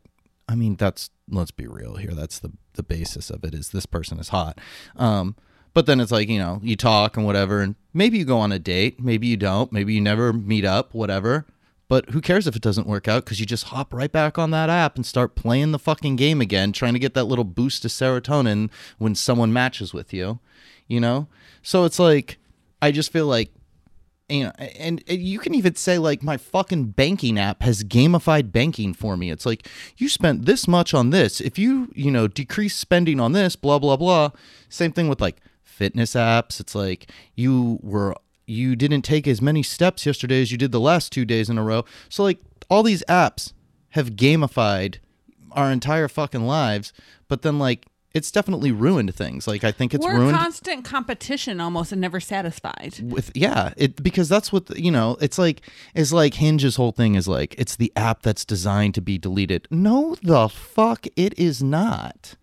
[0.49, 2.13] i mean that's let's be real here.
[2.13, 4.61] That's the the basis of it is this person is hot.
[4.97, 5.37] Um
[5.75, 8.53] but then it's like you know you talk and whatever and maybe you go on
[8.53, 11.47] a date maybe you don't maybe you never meet up whatever.
[11.89, 13.25] But who cares if it doesn't work out?
[13.25, 16.41] Because you just hop right back on that app and start playing the fucking game
[16.41, 20.41] again trying to get that little boost of serotonin when someone matches with you
[20.89, 21.27] you know?
[21.63, 22.39] So it's like
[22.83, 23.51] i just feel like
[24.29, 28.51] you know, and, and you can even say like my fucking banking app has gamified
[28.51, 29.31] banking for me.
[29.31, 31.41] It's like you spent this much on this.
[31.41, 34.31] If you you know decrease spending on this, blah blah blah.
[34.69, 36.59] Same thing with like fitness apps.
[36.59, 40.81] It's like you were you didn't take as many steps yesterday as you did the
[40.81, 41.85] last two days in a row.
[42.09, 43.53] So like all these apps
[43.91, 44.97] have gamified
[45.53, 46.93] our entire fucking lives,
[47.29, 49.47] but then like it's definitely ruined things.
[49.47, 52.99] Like I think it's We're ruined constant competition almost and never satisfied.
[53.03, 55.61] with yeah it because that's what the- you know it's like
[55.95, 59.69] it's like hinge's whole thing is like it's the app that's designed to be deleted
[59.71, 62.37] no the fuck it is not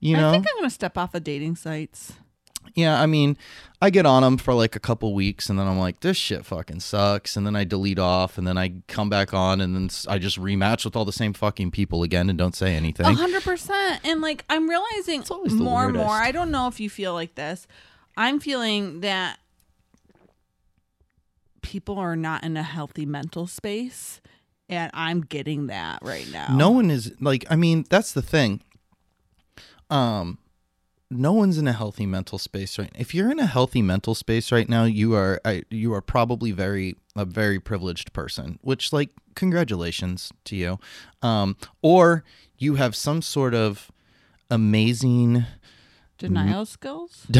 [0.00, 2.14] you know I think I'm going to step off of dating sites.
[2.76, 3.36] Yeah i mean
[3.82, 6.44] i get on them for like a couple weeks and then i'm like this shit
[6.46, 9.90] fucking sucks and then i delete off and then i come back on and then
[10.08, 13.12] I just rematch with all the same fucking people again and don't say anything A
[13.14, 14.00] hundred percent.
[14.04, 15.24] And like I'm realizing
[15.56, 16.10] more and more.
[16.12, 17.66] I don't know if you feel like this.
[18.16, 19.38] I'm feeling that
[21.62, 24.20] people are not in a healthy mental space.
[24.68, 26.48] And I'm getting that right now.
[26.52, 28.60] no one is like i mean that's the thing
[29.90, 30.38] um
[31.10, 34.50] no one's in a healthy mental space right if you're in a healthy mental space
[34.50, 39.10] right now you are I, you are probably very a very privileged person which like
[39.34, 40.78] congratulations to you.
[41.22, 42.24] Um or
[42.58, 43.90] you have some sort of
[44.50, 45.44] amazing
[46.18, 47.26] denial skills.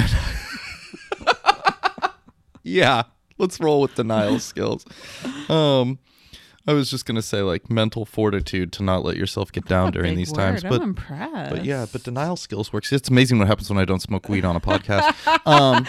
[2.63, 3.03] yeah
[3.39, 4.85] let's roll with denial skills.
[5.49, 5.99] Um
[6.67, 10.17] i was just gonna say like mental fortitude to not let yourself get down during
[10.17, 10.37] these word.
[10.37, 11.51] times but I'm impressed.
[11.51, 12.93] But yeah, but denial skills works.
[12.93, 15.15] It's amazing what happens when I don't smoke weed on a podcast.
[15.47, 15.87] Um,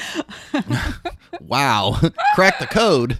[1.42, 1.98] wow,
[2.36, 3.20] crack the code.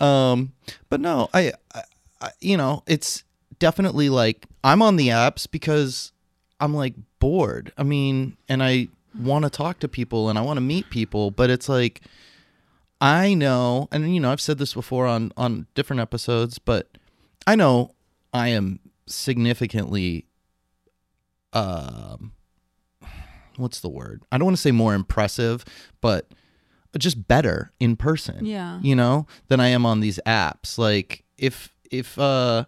[0.00, 0.52] Um,
[0.88, 1.82] but no, I, I,
[2.20, 3.24] I, you know, it's
[3.58, 6.12] definitely like I'm on the apps because
[6.60, 7.72] I'm like bored.
[7.76, 11.30] I mean, and I want to talk to people and I want to meet people,
[11.32, 12.02] but it's like
[13.00, 16.96] I know, and you know, I've said this before on on different episodes, but
[17.46, 17.90] I know
[18.32, 20.26] I am significantly
[21.52, 22.32] um
[23.56, 24.22] what's the word?
[24.32, 25.64] I don't want to say more impressive,
[26.00, 26.32] but
[26.98, 28.46] just better in person.
[28.46, 28.80] Yeah.
[28.82, 30.78] You know, than I am on these apps.
[30.78, 32.64] Like if if uh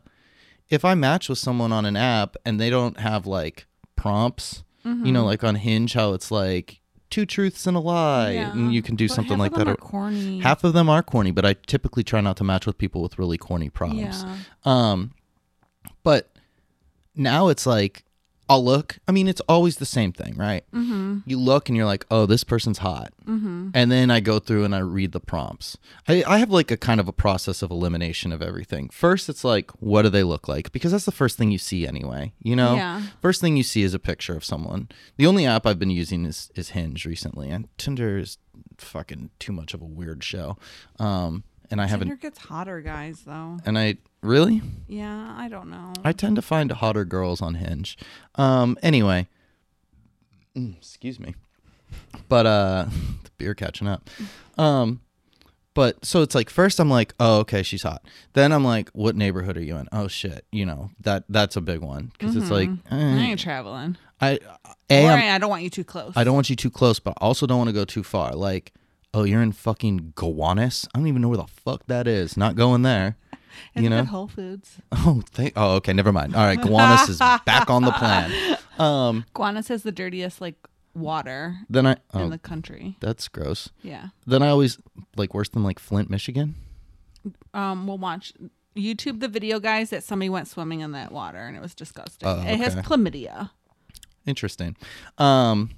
[0.68, 5.10] if I match with someone on an app and they don't have like prompts, you
[5.12, 8.52] know, like on Hinge how it's like two truths and a lie Yeah.
[8.52, 10.40] and you can do But something half like of them that Are corny.
[10.40, 13.18] half of them are corny, but I typically try not to match with people with
[13.18, 14.24] really corny problems.
[14.24, 14.36] Yeah.
[14.64, 15.12] Um,
[16.02, 16.30] but
[17.14, 18.04] now it's like
[18.48, 18.98] I'll look.
[19.08, 20.64] I mean, it's always the same thing, right?
[20.72, 21.18] Mm-hmm.
[21.26, 23.12] You look and you're like, oh, this person's hot.
[23.26, 23.70] Mm-hmm.
[23.74, 25.76] And then I go through and I read the prompts.
[26.06, 28.88] I, I have like a kind of a process of elimination of everything.
[28.90, 30.70] First, it's like, what do they look like?
[30.70, 32.32] Because that's the first thing you see anyway.
[32.40, 33.02] You know, Yeah.
[33.20, 34.88] first thing you see is a picture of someone.
[35.16, 38.38] The only app I've been using is is Hinge recently, and Tinder is
[38.78, 40.56] fucking too much of a weird show.
[40.98, 42.08] Um, and I haven't.
[42.08, 43.58] Tinder gets hotter guys though.
[43.64, 45.92] And I really, Yeah, I don't know.
[46.04, 47.96] I tend to find hotter girls on Hinge.
[48.36, 49.28] Um, anyway,
[50.56, 51.34] Mm, excuse me,
[52.28, 52.86] but uh,
[53.24, 54.08] the beer catching up.
[54.56, 55.00] Um,
[55.74, 58.02] but so it's like first I'm like, oh okay, she's hot.
[58.32, 59.86] Then I'm like, what neighborhood are you in?
[59.92, 63.40] Oh shit, you know that that's a big one because it's like, I eh, ain't
[63.40, 63.98] traveling.
[64.18, 64.38] I
[64.88, 66.14] a or I'm- I don't want you too close.
[66.16, 68.32] I don't want you too close, but I also don't want to go too far.
[68.34, 68.72] Like,
[69.16, 70.86] oh, you're in fucking Gowanus?
[70.94, 72.36] I don't even know where the fuck that is.
[72.36, 73.16] Not going there.
[73.74, 74.04] You know?
[74.04, 74.76] Whole Foods.
[74.92, 75.54] Oh, thank.
[75.56, 75.94] Oh, okay.
[75.94, 76.36] Never mind.
[76.36, 78.58] All right, Gowanus is back on the plan.
[78.78, 80.56] Um, Gowanus has the dirtiest like
[80.94, 81.92] water then I.
[81.92, 82.98] in Oh, the country.
[83.00, 83.70] that's gross.
[83.82, 84.08] Yeah.
[84.26, 84.76] Then I always
[85.16, 86.56] like worse than like Flint, Michigan.
[87.54, 88.34] Um, we'll watch
[88.76, 92.28] YouTube the video guys that somebody went swimming in that water and it was disgusting.
[92.28, 93.48] Oh, It has chlamydia.
[94.26, 94.76] Interesting.
[95.16, 95.70] Um,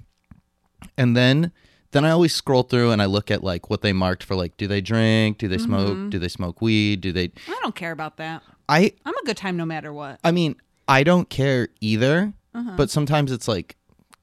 [0.97, 1.53] and then
[1.93, 4.57] then I always scroll through and I look at like what they marked for like,
[4.57, 5.39] do they drink?
[5.39, 6.11] Do they smoke?
[6.11, 7.01] Do they smoke weed?
[7.01, 7.31] Do they?
[7.49, 8.43] I don't care about that.
[8.69, 10.21] I I'm a good time no matter what.
[10.23, 12.73] I mean, I don't care either, Uh-huh.
[12.77, 13.77] but sometimes it's like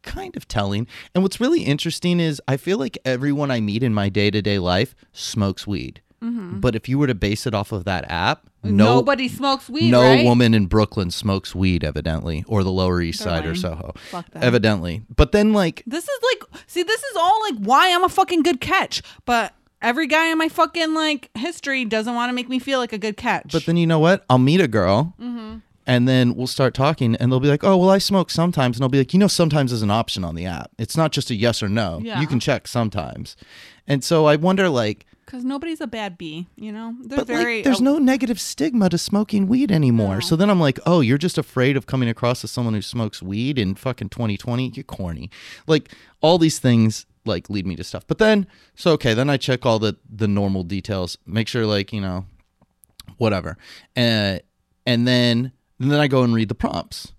[0.04, 0.86] kind of telling.
[1.16, 4.42] And what's really interesting is I feel like everyone I meet in my day to
[4.42, 6.02] day life smokes weed.
[6.22, 8.78] But if you were to base it off of that app, no, Mm-hmm.
[8.78, 10.26] Nobody smokes weed, no right?
[10.26, 13.54] woman in Brooklyn smokes weed, evidently, or the Lower East They're Side or.
[13.54, 13.94] Soho,
[14.34, 15.04] evidently.
[15.16, 18.42] But then, like, This is like, see, this is all like why I'm a fucking
[18.42, 19.04] good catch.
[19.26, 22.92] But every guy in my fucking like history doesn't want to make me feel like
[22.94, 23.52] a good catch.
[23.52, 24.26] But then you know what?
[24.30, 25.58] I'll meet a girl Mm-hmm.
[25.86, 28.78] and then we'll start talking and they'll be like, oh, well, I smoke sometimes.
[28.78, 30.72] And I'll be like, you know, sometimes is an option on the app.
[30.80, 32.00] It's not just a yes or no.
[32.02, 32.20] Yeah.
[32.20, 33.38] You can check sometimes.
[33.88, 36.96] And so I wonder, like, because nobody's a bad bee, you know.
[37.02, 37.56] They're but very.
[37.58, 40.16] like, there's no negative stigma to smoking weed anymore.
[40.16, 40.20] No.
[40.20, 43.24] So then I'm like, oh, you're just afraid of coming across as someone who smokes
[43.24, 44.72] weed in fucking 2020.
[44.76, 45.30] You're corny.
[45.68, 48.06] Like all these things like lead me to stuff.
[48.08, 51.92] But then, so okay, then I check all the the normal details, make sure like
[51.92, 52.26] you know,
[53.18, 53.58] whatever,
[53.96, 54.42] and
[54.86, 57.14] and then and then I go and read the prompts,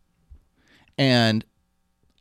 [0.96, 1.44] and.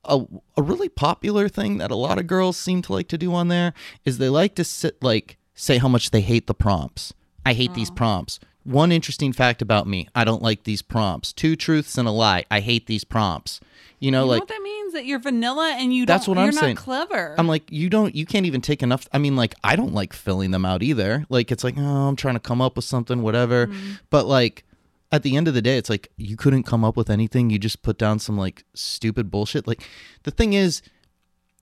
[0.07, 0.23] A,
[0.55, 3.47] a really popular thing that a lot of girls seem to like to do on
[3.47, 7.13] there is they like to sit like say how much they hate the prompts.
[7.45, 8.39] I hate these prompts.
[8.63, 11.31] One interesting fact about me, I don't like these prompts.
[11.31, 12.45] Two truths and a lie.
[12.49, 13.59] I hate these prompts.
[13.99, 14.93] You know, You know like what that means?
[14.93, 16.35] That you're vanilla and you That's don't.
[16.35, 16.75] That's what I'm not saying.
[16.75, 17.35] clever.
[17.37, 19.07] I'm like, you don't, you can't even take enough.
[19.13, 21.25] I mean, like, I don't like filling them out either.
[21.29, 23.67] Like, it's like, oh, I'm trying to come up with something, whatever.
[23.67, 23.91] Mm-hmm.
[24.09, 24.63] But like,
[25.11, 27.49] at the end of the day, it's like you couldn't come up with anything.
[27.51, 29.67] You just put down some like stupid bullshit.
[29.67, 29.87] Like,
[30.23, 30.81] the thing is,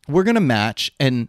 [0.07, 1.27] we're gonna match, and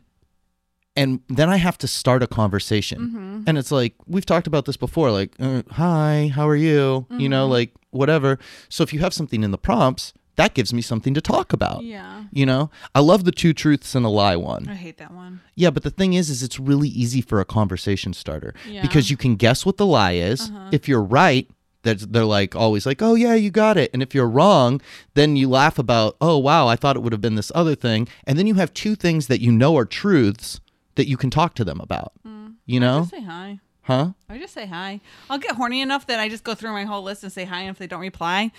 [0.96, 2.98] and then I have to start a conversation.
[3.00, 3.40] Mm-hmm.
[3.46, 5.10] And it's like we've talked about this before.
[5.10, 6.70] Like, uh, hi, how are you?
[6.70, 7.26] You Mm-hmm.
[7.28, 8.38] know, like whatever.
[8.68, 11.84] So if you have something in the prompts, that gives me something to talk about.
[11.84, 14.68] yeah, You know, I love the two truths and a lie one.
[14.68, 15.40] I hate that one.
[15.54, 18.82] Yeah, but the thing is, is it's really easy for a conversation starter Yeah.
[18.82, 20.50] because you can guess what the lie is.
[20.72, 21.48] If you're right,
[21.82, 23.90] that they're like always like, oh yeah, you got it.
[23.92, 24.80] And if you're wrong,
[25.14, 28.08] then you laugh about, oh wow, I thought it would have been this other thing.
[28.26, 30.58] And then you have two things that you know are truths
[30.96, 32.12] that you can talk to them about.
[32.26, 32.54] Mm.
[32.66, 33.60] You know, Just say hi.
[33.82, 34.12] huh?
[34.28, 35.00] I just say hi.
[35.28, 37.60] I'll get horny enough that I just go through my whole list and say hi.
[37.60, 38.52] And if they don't reply,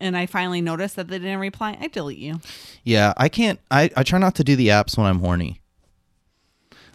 [0.00, 2.40] and I finally notice that they didn't reply, I delete you.
[2.84, 3.58] Yeah, I can't.
[3.70, 5.60] I I try not to do the apps when I'm horny.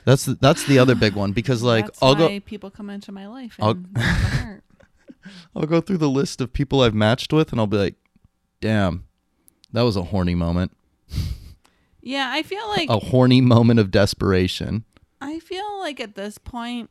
[0.04, 3.12] That's the, that's the other big one because like That's I'll go people come into
[3.12, 4.58] my life I'll- my.
[5.56, 7.96] I'll go through the list of people I've matched with and I'll be like,
[8.62, 9.06] damn,
[9.72, 10.72] that was a horny moment.
[12.02, 14.84] Yeah, I feel like A horny moment of desperation.
[15.22, 16.90] I feel like at this point,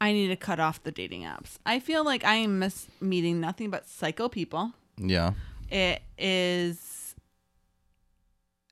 [0.00, 1.58] I need to cut off the dating apps.
[1.66, 4.72] I feel like I am miss meeting nothing but psycho people.
[4.96, 5.32] Yeah.
[5.70, 7.14] It is,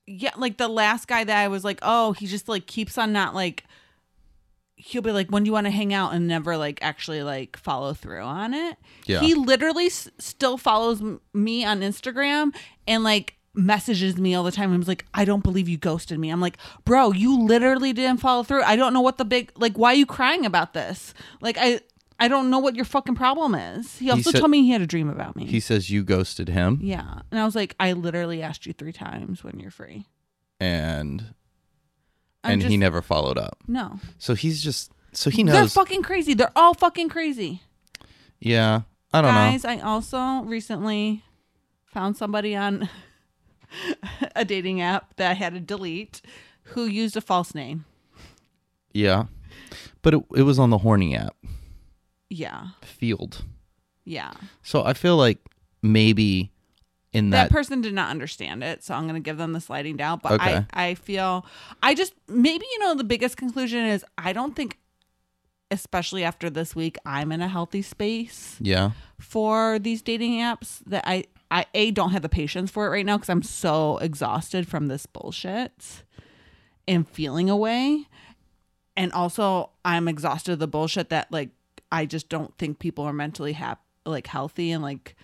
[0.07, 3.11] yeah, like the last guy that I was like, oh, he just like keeps on
[3.13, 3.63] not like.
[4.75, 7.55] He'll be like, when do you want to hang out, and never like actually like
[7.55, 8.77] follow through on it.
[9.05, 9.19] Yeah.
[9.19, 12.51] He literally s- still follows m- me on Instagram
[12.87, 14.69] and like messages me all the time.
[14.71, 16.29] and was like, I don't believe you ghosted me.
[16.29, 18.63] I'm like, bro, you literally didn't follow through.
[18.63, 19.77] I don't know what the big like.
[19.77, 21.13] Why are you crying about this?
[21.41, 21.81] Like, I
[22.19, 23.97] I don't know what your fucking problem is.
[23.97, 25.45] He also said- told me he had a dream about me.
[25.47, 28.93] He says you ghosted him yeah, and I was like, I literally asked you three
[28.93, 30.05] times when you're free.
[30.59, 31.33] and
[32.43, 33.57] I'm and he never followed up.
[33.67, 36.33] No, So he's just so he knows they're fucking crazy.
[36.33, 37.61] They're all fucking crazy.
[38.39, 38.81] yeah.
[39.13, 39.41] I don't know.
[39.41, 41.21] Guys, I also recently
[41.85, 42.87] found somebody on
[44.35, 46.21] a dating app that I had to delete
[46.63, 47.85] who used a false name.
[48.93, 49.25] Yeah.
[50.01, 51.35] But it, it was on the horny app,
[52.29, 52.69] Yeah.
[52.81, 53.43] Feeld.
[54.03, 54.33] Yeah.
[54.63, 55.39] So I feel like
[55.81, 56.51] maybe
[57.13, 59.59] in that, that, person did not understand it so i'm going to give them the
[59.59, 60.65] sliding down but Okay.
[60.73, 61.45] i i feel
[61.83, 64.77] i just maybe you know the biggest conclusion is i don't think
[65.71, 68.91] especially after this week i'm in a healthy space yeah.
[69.19, 73.05] for these dating apps that i i a don't have the patience for it right
[73.05, 76.03] now because i'm so exhausted from this bullshit
[76.87, 78.07] and feeling away
[78.97, 81.49] and also i'm exhausted of the bullshit that like
[81.91, 85.15] i just don't think people are mentally hap- like healthy and like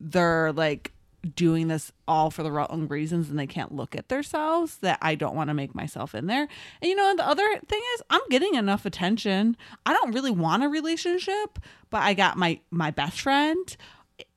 [0.00, 0.92] they're like
[1.34, 5.14] doing this all for the wrong reasons and they can't look at themselves that I
[5.14, 6.46] don't want to make myself in there.
[6.80, 9.56] And you know, the other thing is I'm getting enough attention.
[9.84, 11.58] I don't really want a relationship,
[11.90, 13.76] but I got my my best friend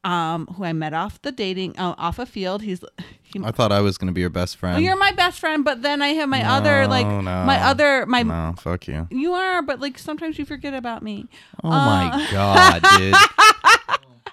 [0.04, 2.62] um who I met off the dating uh, off a Feeld.
[2.62, 2.84] He's
[3.22, 4.76] he, I thought I was going to be your best friend.
[4.76, 7.44] well, you're my best friend, but then I have my other like No, no.
[7.46, 9.08] my other my no, fuck you.
[9.12, 11.28] you are, but like sometimes you forget about me.
[11.64, 13.16] Oh Uh, my god, dude.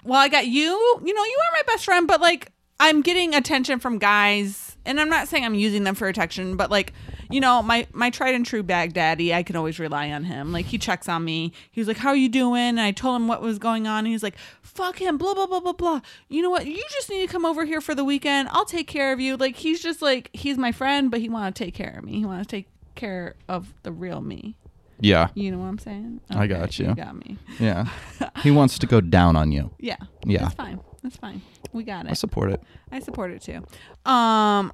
[0.03, 0.63] Well, I got you.
[1.03, 4.99] You know, you are my best friend, but like I'm getting attention from guys, and
[4.99, 6.93] I'm not saying I'm using them for attention, but like
[7.29, 10.51] you know, my my tried and true bag daddy, I can always rely on him.
[10.51, 11.53] Like he checks on me.
[11.71, 13.99] He was like, "How are you doing?" And I told him what was going on.
[13.99, 16.01] And he like, "Fuck him." Blah blah blah blah blah.
[16.27, 16.65] You know what?
[16.65, 18.49] You just need to come over here for the weekend.
[18.51, 19.37] I'll take care of you.
[19.37, 22.19] Like he's just like he's my friend, but he want to take care of me.
[22.19, 24.55] He want to take care of the real me.
[24.99, 25.29] Yeah.
[25.33, 26.21] You know what I'm saying?
[26.29, 26.89] I got you.
[26.89, 27.37] You got me.
[27.59, 27.87] Yeah.
[28.43, 29.71] He wants to go down on you.
[29.79, 29.97] Yeah.
[30.25, 30.43] Yeah.
[30.43, 30.79] That's fine.
[31.03, 31.41] That's fine.
[31.73, 32.11] We got it.
[32.11, 32.61] I support it.
[32.91, 33.65] I support it too.
[34.09, 34.71] Um,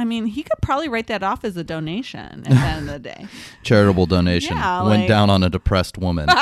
[0.00, 2.94] I mean, he could probably write that off as a donation at the end of
[2.94, 3.26] the day.
[3.62, 6.28] Charitable donation Yeah, went like- down on a depressed woman.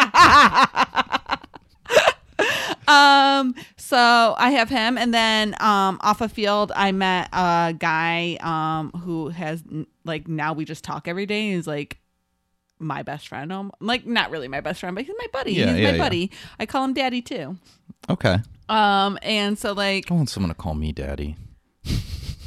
[2.87, 8.39] Um, so I have him, and then um, off a Feeld, I met a guy
[8.41, 9.63] um who has
[10.05, 11.53] like now we just talk every day.
[11.53, 11.99] He's like
[12.79, 13.53] my best friend.
[13.53, 15.53] Um, like not really my best friend, but he's my buddy.
[15.53, 16.03] Yeah, he's yeah, my yeah.
[16.03, 16.31] buddy.
[16.59, 17.59] I call him daddy too.
[18.09, 18.39] okay.
[18.71, 21.37] Um, and so like, I want someone to call me daddy.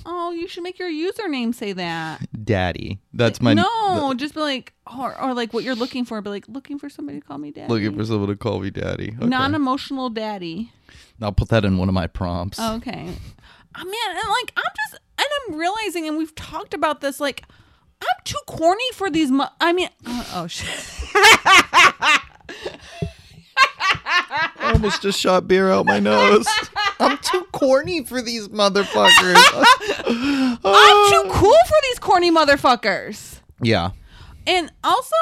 [0.06, 2.22] oh, you should make your username say that.
[2.44, 3.00] Daddy.
[3.14, 6.22] That's my no, just be like, or, or like what you're looking for.
[6.22, 7.72] Be like looking for somebody to call me daddy.
[7.72, 9.14] looking for someone to call me daddy.
[9.18, 9.26] Okay.
[9.28, 10.72] non-emotional daddy.
[11.22, 12.58] I'll put that in one of my prompts.
[12.60, 13.08] Oh, okay.
[13.76, 17.20] Oh, man, and like I'm just and I'm realizing, and we've talked about this.
[17.20, 17.44] Like
[18.02, 19.32] I'm too corny for these.
[19.32, 20.68] Mo- I mean, oh, oh shit.
[24.32, 26.48] I almost just shot beer out my nose.
[27.00, 29.36] I'm too corny for these motherfuckers.
[30.64, 33.40] I'm too cool for these corny motherfuckers.
[33.62, 33.92] yeah.
[34.48, 35.16] And also,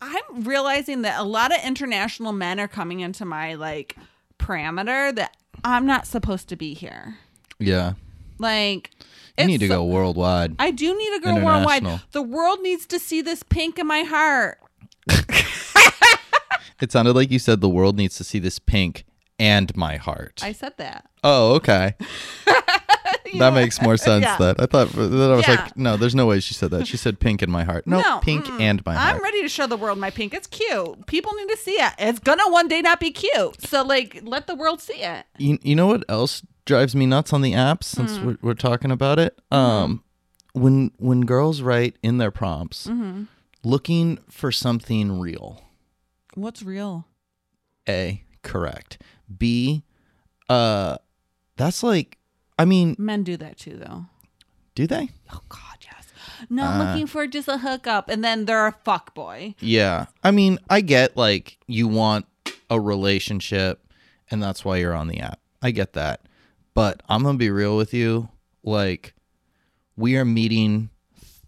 [0.00, 3.94] I'm realizing that a lot of international men are coming into my like
[4.38, 7.18] parameter that I'm not supposed to be here.
[7.58, 7.92] Yeah.
[8.38, 8.90] Like,
[9.38, 10.56] You need to go worldwide.
[10.58, 11.84] I do need to go worldwide.
[12.12, 14.58] The world needs to see this pink in my heart.
[16.80, 19.04] It sounded like you said the world needs to see this pink
[19.38, 20.40] and my heart.
[20.42, 21.08] I said that.
[21.24, 21.94] oh, okay.
[23.34, 23.60] That know?
[23.60, 24.24] makes more sense.
[24.24, 24.38] Yeah.
[24.38, 25.54] Then I thought That I was Yeah.
[25.64, 26.86] like, no, there's no way she said that.
[26.86, 27.86] She said pink in my heart.
[27.86, 28.58] No, pink mm-mm.
[28.60, 29.16] and my heart.
[29.16, 30.32] I'm ready to show the world my pink.
[30.32, 31.06] It's cute.
[31.06, 31.92] People need to see it.
[31.98, 33.60] It's gonna one day not be cute.
[33.68, 35.26] So like, let the world see it.
[35.36, 38.26] you, you know what else drives me nuts on the apps since Hmm.
[38.26, 39.54] we're, we're talking about it Mm-hmm.
[39.56, 40.02] um
[40.54, 43.24] when when girls write in their prompts Mm-hmm.
[43.62, 45.62] looking for something real
[46.34, 47.06] What's real?
[47.88, 49.00] a correct
[49.38, 49.82] b
[50.50, 50.96] uh
[51.56, 52.18] that's like
[52.58, 54.06] i mean Men do that too, though.
[54.74, 56.06] do they Oh God, yes.
[56.50, 56.84] No, I'm Uh.
[56.92, 59.54] looking for just a hookup, and then they're a fuck boy.
[59.60, 62.26] yeah i mean i get like you want
[62.70, 63.84] a relationship
[64.30, 66.20] and that's why you're on the app i get that
[66.74, 68.28] but i'm gonna be real with you
[68.62, 69.14] like
[69.96, 70.90] we are meeting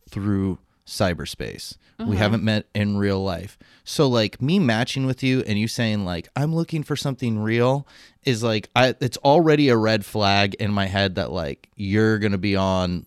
[0.09, 5.59] through cyberspace we haven't met in real life so like me matching with you and
[5.59, 7.87] you saying like i'm looking for something real
[8.25, 12.39] is like I, it's already a red flag in my head that like you're gonna
[12.39, 13.07] be on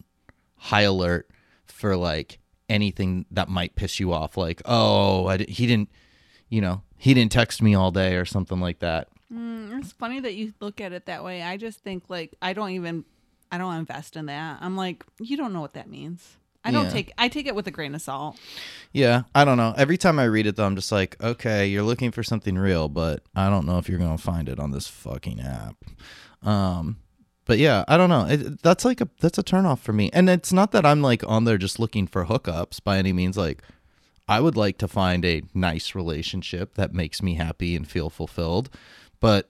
[0.58, 1.30] high alert
[1.66, 5.90] for like anything that might piss you off like oh I he didn't
[6.50, 10.20] you know he didn't text me all day or something like that Mm, it's funny
[10.20, 11.42] that you look at it that way.
[11.42, 13.06] I just think like I don't even,
[13.52, 14.60] I don't invest in that.
[14.62, 16.38] I'm like, you don't know what that means.
[16.66, 16.92] I don't Yeah.
[16.92, 17.12] take.
[17.18, 18.38] I take it with a grain of salt.
[18.94, 19.74] Yeah, I don't know.
[19.78, 22.88] Every time I read it, though, I'm just like, okay, you're looking for something real,
[22.90, 25.76] but I don't know if you're gonna find it on this fucking app.
[26.42, 26.98] Um,
[27.46, 28.26] but yeah, I don't know.
[28.26, 30.10] It, that's like a that's a turnoff for me.
[30.14, 33.36] And it's not that I'm like on there just looking for hookups by any means.
[33.38, 33.62] Like,
[34.28, 38.70] I would like to find a nice relationship that makes me happy and feel fulfilled,
[39.20, 39.50] but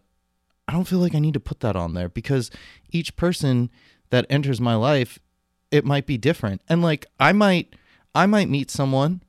[0.67, 2.49] I don't feel like I need to put that on there because
[2.89, 3.69] each person
[4.09, 5.19] that enters my life,
[5.73, 6.61] it might be different.
[6.69, 7.75] And like I might
[8.13, 9.23] I might meet someone,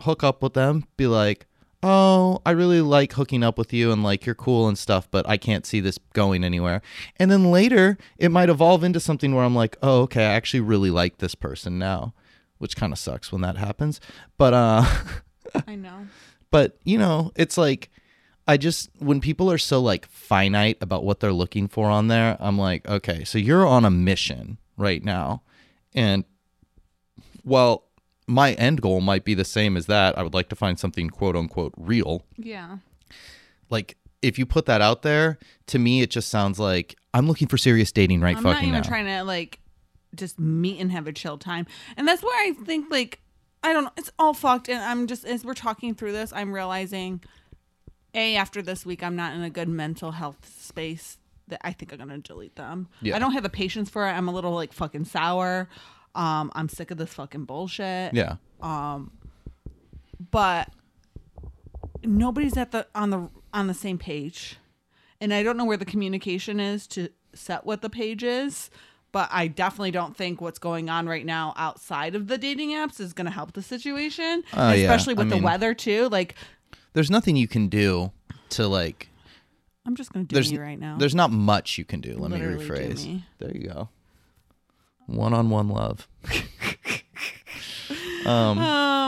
[0.00, 1.46] hook up with them, be like,
[1.82, 5.28] "Oh, I really like hooking up with you and like you're cool and stuff, but
[5.28, 6.80] I can't see this going anywhere."
[7.18, 10.60] And then later, it might evolve into something where I'm like, "Oh, okay, I actually
[10.60, 12.14] really like this person now."
[12.56, 14.00] Which kind of sucks when that happens.
[14.38, 14.84] But uh
[15.66, 16.06] I know.
[16.50, 17.90] but you know, it's like
[18.48, 22.38] I just when people are so like finite about what they're looking for on there,
[22.40, 25.42] I'm like, okay, so you're on a mission right now.
[25.94, 26.24] And
[27.42, 27.84] while
[28.26, 31.10] my end goal might be the same as that, I would like to find something
[31.10, 32.22] quote unquote real.
[32.36, 32.78] Yeah.
[33.70, 37.48] Like if you put that out there, to me it just sounds like I'm looking
[37.48, 38.88] for serious dating right I'm not fucking even now.
[38.88, 39.58] trying to like
[40.14, 41.66] just meet and have a chill time.
[41.96, 43.20] And that's where I think like
[43.62, 46.52] I don't know, it's all fucked and I'm just as we're talking through this, I'm
[46.52, 47.22] realizing
[48.14, 51.18] A after this week I'm not in a good mental health space
[51.62, 52.88] I think I'm gonna delete them.
[53.00, 53.16] Yeah.
[53.16, 54.10] I don't have the patience for it.
[54.12, 55.68] I'm a little like fucking sour.
[56.14, 58.14] Um, I'm sick of this fucking bullshit.
[58.14, 58.36] yeah.
[58.60, 59.12] Um,
[60.30, 60.68] but
[62.04, 64.56] nobody's at the on the on the same page
[65.20, 68.70] and i don't know where the communication is to set what the page is
[69.12, 72.98] but i definitely don't think what's going on right now outside of the dating apps
[72.98, 74.72] is going to help the situation yeah.
[74.72, 76.34] especially I with mean- the weather too like
[76.92, 78.10] There's nothing you can do
[78.50, 79.08] to like
[79.86, 82.16] i'm just going to do there's me right now there's not much you can do.
[82.16, 83.06] Let Literally me rephrase.
[83.06, 83.24] me.
[83.38, 83.88] There you go.
[85.06, 86.08] One on one love.
[88.26, 88.56] um,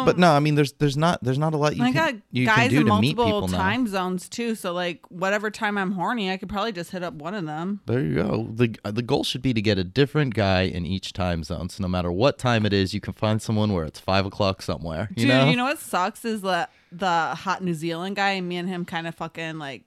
[0.05, 2.23] but no, I mean there's there's not there's not a lot you I can got
[2.33, 3.59] you guys can do in to meet multiple people now.
[3.59, 7.15] time zones too, so like whatever time I'm horny, I could probably just hit up
[7.15, 7.81] one of them.
[7.87, 8.49] There you go.
[8.53, 11.69] the The goal should be to get a different guy in each time zone.
[11.69, 14.63] So no matter what time it is, you can find someone where it's five o'clock
[14.63, 15.09] somewhere.
[15.11, 15.49] You Dude, know.
[15.49, 18.85] you know what sucks is that the hot New Zealand guy and me and him
[18.85, 19.85] kind of fucking like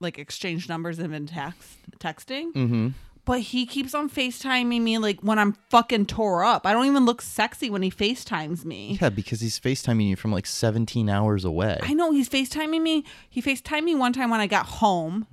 [0.00, 2.52] like exchange numbers and been text texting.
[2.52, 2.88] Mm-hmm.
[3.24, 6.66] But he keeps on FaceTiming me like when I'm fucking tore up.
[6.66, 8.98] I don't even look sexy when he FaceTimes me.
[9.00, 11.78] Yeah, because he's FaceTiming you from like 17 hours away.
[11.82, 13.04] I know he's FaceTiming me.
[13.28, 15.26] He FaceTimed me one time when I got home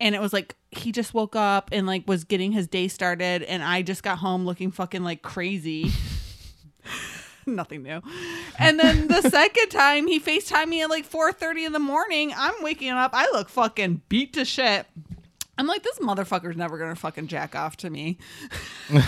[0.00, 3.44] and it was like he just woke up and like was getting his day started
[3.44, 5.92] and I just got home looking fucking like crazy.
[7.48, 8.02] Nothing new.
[8.58, 12.32] And then the second time he FaceTimed me at like 4:30 in the morning.
[12.36, 13.12] I'm waking up.
[13.14, 14.86] I look fucking beat to shit.
[15.58, 18.18] I'm like, this motherfucker's never gonna fucking jack off to me.
[18.90, 19.04] and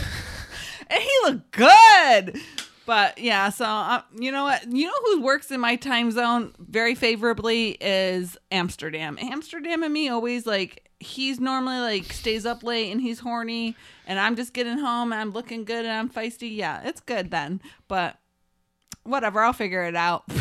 [0.89, 2.39] he looked good.
[2.87, 4.67] But yeah, so uh, you know what?
[4.73, 9.19] You know who works in my time zone very favorably is Amsterdam.
[9.21, 13.77] Amsterdam and me always like he's normally like stays up late and he's horny,
[14.07, 16.57] and I'm just getting home and I'm looking good and I'm feisty.
[16.57, 17.61] Yeah, it's good then.
[17.89, 18.17] But
[19.09, 20.25] whatever, I'll figure it out.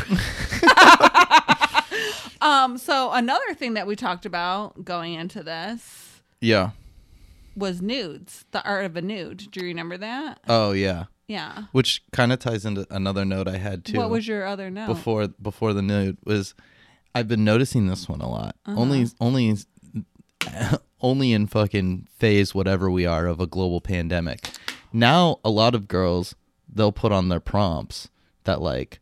[2.41, 2.77] um.
[2.77, 6.71] So another thing that we talked about going into this Yeah.
[7.55, 9.47] was nudes, the art of a nude.
[9.51, 10.39] Do you remember that?
[10.47, 11.05] Oh yeah.
[11.27, 11.63] Yeah.
[11.73, 13.97] Which kind of ties into another note I had too.
[13.97, 14.87] What was your other note?
[14.87, 16.53] before before the nude was
[17.15, 18.55] I've been noticing this one a lot.
[18.65, 18.79] Uh-huh.
[18.79, 19.55] Only only
[21.01, 24.47] only in fucking phase whatever we are of a global pandemic.
[24.93, 26.35] Now a lot of girls
[26.71, 28.09] they'll put on their prompts
[28.47, 28.99] that like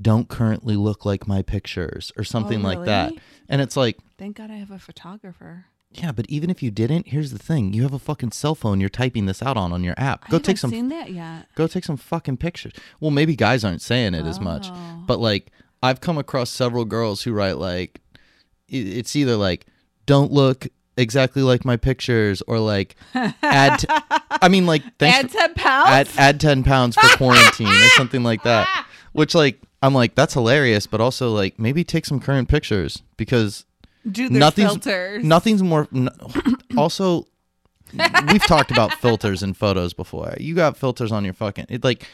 [0.00, 3.12] don't currently look like my pictures or something oh, like that.
[3.16, 3.18] Oh.
[3.48, 5.64] And it's like Thank God I have a photographer.
[5.90, 8.78] yeah, but even if you didn't, here's the thing: you have a fucking cell phone.
[8.80, 10.24] You're typing this out on on your app.
[10.26, 11.46] I Go take some seen that yet.
[11.54, 12.74] go take some fucking pictures.
[13.00, 15.02] Well, maybe guys aren't saying it as much, Oh.
[15.06, 15.50] but like
[15.82, 18.00] I've come across several girls who write like
[18.68, 19.66] it's either like
[20.06, 23.78] don't look exactly like my pictures or like add.
[23.80, 23.86] T-
[24.42, 25.88] I mean, like thanks Add for- ten pounds.
[25.88, 28.84] add add ten pounds for quarantine or something like that.
[29.18, 33.64] Which like I'm like that's hilarious, but also like maybe take some current pictures because
[34.10, 35.24] Do their nothing's filters.
[35.24, 35.88] nothing's more.
[35.92, 36.08] n-
[36.76, 37.26] also,
[38.32, 40.34] we've talked about filters in photos before.
[40.38, 41.66] You got filters on your fucking.
[41.68, 42.06] It like,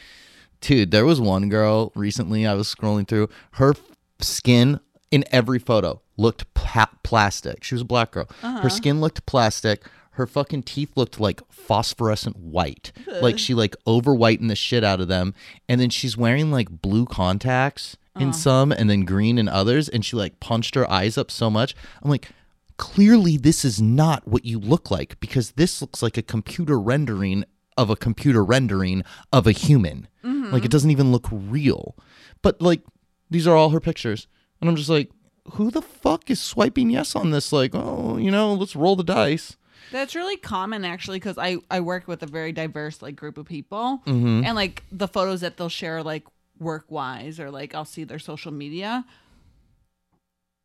[0.61, 2.47] dude, there was one girl recently.
[2.47, 3.75] I was scrolling through her
[4.19, 4.79] skin
[5.11, 7.63] in every photo looked pla- plastic.
[7.63, 8.27] She was a black girl.
[8.41, 8.69] Her uh-huh.
[8.69, 9.83] skin looked plastic.
[10.15, 12.91] Her fucking teeth looked like phosphorescent white.
[13.21, 15.33] Like she like over whitened the shit out of them.
[15.67, 19.89] And then she's wearing like blue contacts in some and then green in others.
[19.89, 21.75] And she like punched her eyes up so much.
[22.01, 22.29] I'm like,
[22.77, 27.43] clearly this is not what you look like because this looks like a computer rendering
[27.77, 29.03] of a computer rendering
[29.33, 30.07] of a human.
[30.23, 30.53] Mm-hmm.
[30.53, 31.95] Like it doesn't even look real.
[32.41, 32.81] But like
[33.29, 34.27] these are all her pictures.
[34.61, 35.11] And I'm just like,
[35.53, 37.51] who the fuck is swiping yes on this?
[37.51, 39.57] Like, oh, you know, let's roll the dice.
[39.91, 43.45] That's really common actually because I I work with a very diverse like group of
[43.45, 44.43] people Mm-hmm.
[44.45, 46.23] and like the photos that they'll share like
[46.59, 49.05] work wise or like I'll see their social media.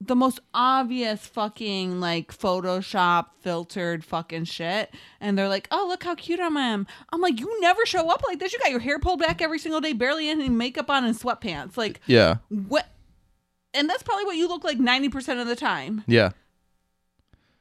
[0.03, 4.89] the most obvious fucking like Photoshop filtered fucking shit.
[5.21, 6.87] And they're like, oh, look how cute I am.
[7.13, 8.51] I'm like, you never show up like this.
[8.55, 11.77] You got your hair pulled back every single day, barely any makeup on and sweatpants.
[11.77, 12.37] Like, Yeah.
[12.49, 12.89] what?
[13.75, 16.03] And that's probably what you look like 90% of the time.
[16.07, 16.31] Yeah.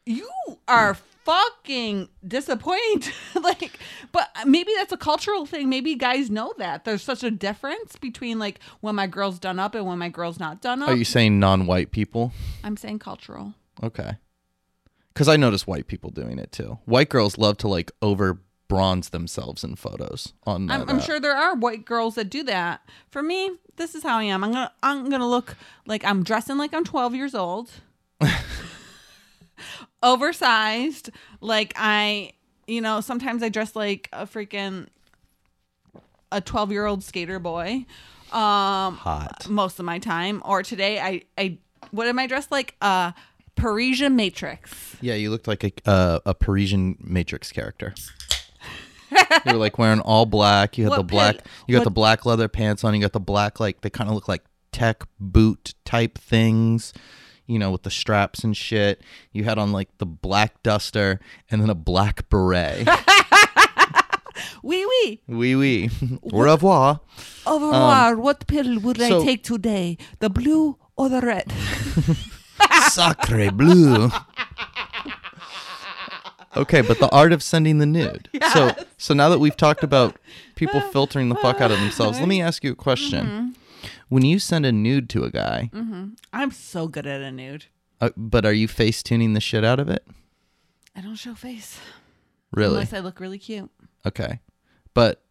[0.06, 0.30] You
[0.68, 3.14] are fucking disappointing.
[3.42, 3.80] like,
[4.12, 5.70] but maybe that's a cultural thing.
[5.70, 6.86] Maybe guys know that.
[6.86, 10.40] There's such a difference between like when my girl's done up and when my girl's
[10.40, 10.90] not done up.
[10.90, 12.32] Are you saying non-white people?
[12.64, 13.54] I'm saying cultural.
[13.84, 14.18] Okay.
[15.14, 16.80] Because I notice white people doing it too.
[16.86, 18.40] White girls love to like over
[18.70, 20.34] bronze themselves in photos.
[20.46, 22.82] On I'm, that, I'm uh, sure there are white girls that do that.
[23.10, 24.44] For me, this is how I am.
[24.44, 27.72] I'm gonna I'm gonna look like I'm dressing like I'm 12 years old,
[30.04, 31.10] oversized.
[31.42, 32.32] Like I,
[32.68, 34.88] you know, sometimes I dress like a freaking
[36.32, 37.86] a 12 year old skater boy.
[38.32, 39.48] Um, hot.
[39.50, 40.42] most of my time.
[40.46, 41.58] Or today, I I
[41.92, 42.76] what am I dressed like?
[42.82, 43.14] A
[43.56, 44.96] Parisian Matrix.
[45.02, 47.94] Yeah, you looked like a uh, a Parisian Matrix character.
[49.12, 50.78] you were like wearing all black.
[50.78, 51.36] You had What the black.
[51.68, 52.94] You got what- the black leather pants on.
[52.94, 56.94] You got the black like they kind of look like tech boot type things.
[57.50, 59.02] You know, with the straps and shit.
[59.34, 61.20] You had on like the black duster
[61.50, 62.88] and then a black beret.
[64.64, 65.20] Oui, oui.
[65.28, 65.90] Wee wee.
[66.34, 67.00] Au revoir.
[67.46, 68.16] Au revoir.
[68.18, 69.98] what pill would I take today?
[70.20, 71.52] The blue or the red?
[72.90, 74.10] Sacre bleu.
[76.58, 78.28] Okay, but the art of sending the nude.
[78.54, 80.18] So so now that we've talked about
[80.56, 83.26] people filtering the fuck out of themselves, let me ask you a question.
[83.26, 83.48] Mm-hmm.
[84.10, 85.70] When you send a nude to a guy,
[86.34, 87.66] I'm so good at a nude.
[88.02, 90.06] uh, but are you face tuning the shit out of it?
[90.96, 91.80] I don't show face
[92.52, 92.74] Really?
[92.74, 93.70] unless I look really cute.
[94.06, 94.40] Okay.
[94.94, 95.22] But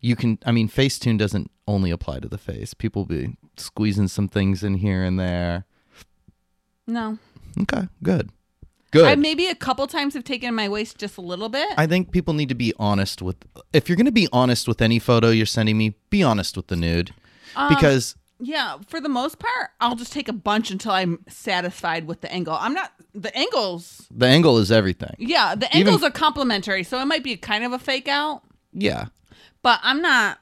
[0.00, 2.72] you can I mean Facetune doesn't only apply to the face.
[2.74, 5.64] People be squeezing some things in here and there.
[6.86, 7.18] No,
[7.60, 8.30] Okay, good.
[8.92, 9.04] Good.
[9.06, 11.68] I maybe a couple times have taken my waist just a little bit.
[11.78, 13.36] I think people need to be honest with
[13.72, 16.66] if you're going to be honest with any photo you're sending me, be honest with
[16.68, 17.12] the nude.
[17.56, 22.06] Um, because yeah, for the most part, I'll just take a bunch until I'm satisfied
[22.06, 22.56] with the angle.
[22.58, 24.06] I'm not the angles.
[24.10, 25.14] the angle is everything.
[25.18, 28.42] Yeah, the Even- angles are complementary, so it might be kind of a fake out.
[28.72, 29.06] Yeah.
[29.62, 30.38] but I'm not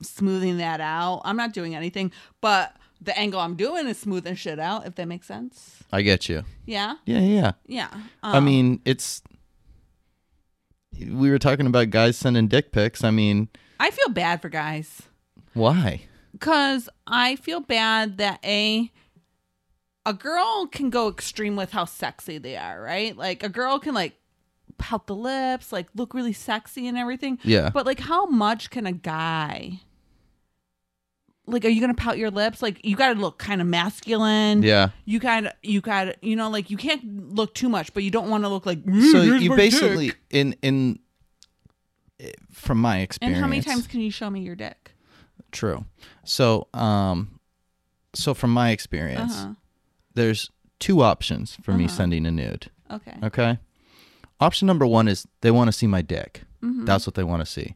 [0.00, 1.20] smoothing that out.
[1.24, 4.86] I'm not doing anything, but the angle I'm doing is smoothing shit out.
[4.86, 5.82] If that makes sense.
[5.92, 6.44] I get you.
[6.64, 7.52] Yeah, Yeah, yeah.
[7.66, 7.88] yeah.
[8.22, 9.22] I Um, mean, it's
[10.98, 13.02] we were talking about guys sending dick pics.
[13.04, 13.48] I mean,
[13.80, 15.02] I feel bad for guys
[15.52, 16.02] why?
[16.34, 18.90] Because I feel bad that a
[20.04, 23.16] a girl can go extreme with how sexy they are, right?
[23.16, 24.14] Like a girl can like
[24.76, 27.38] pout the lips, like look really sexy and everything.
[27.42, 27.70] Yeah.
[27.70, 29.80] But like, how much can a guy?
[31.46, 32.62] Like, are you gonna pout your lips?
[32.62, 34.62] Like, you gotta look kind of masculine.
[34.62, 34.90] Yeah.
[35.04, 38.28] You gotta, you gotta, you know, like you can't look too much, but you don't
[38.28, 38.78] want to look like.
[38.84, 40.98] So "Mm, you basically dick." in in
[42.18, 44.93] eh, from my experience And how many times can you show me your dick?
[45.54, 45.84] True.
[46.24, 47.38] So, um
[48.14, 49.54] so from my experience, Uh-huh.
[50.14, 51.94] there's two options for me Uh-huh.
[51.96, 52.70] sending a nude.
[52.90, 53.16] Okay.
[53.22, 53.58] Okay.
[54.40, 56.42] Option number one is they want to see my dick.
[56.62, 56.84] Mm-hmm.
[56.84, 57.74] That's what they want to see.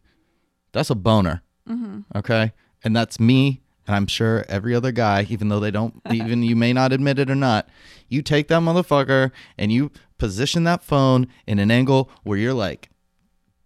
[0.72, 1.43] That's a boner.
[1.68, 2.01] Mm-hmm.
[2.18, 2.53] Okay.
[2.85, 3.62] And that's me.
[3.87, 7.18] And I'm sure every other guy, even though they don't, even you may not admit
[7.18, 7.68] it or not,
[8.09, 12.91] you take that motherfucker and you position that phone in an angle where you're like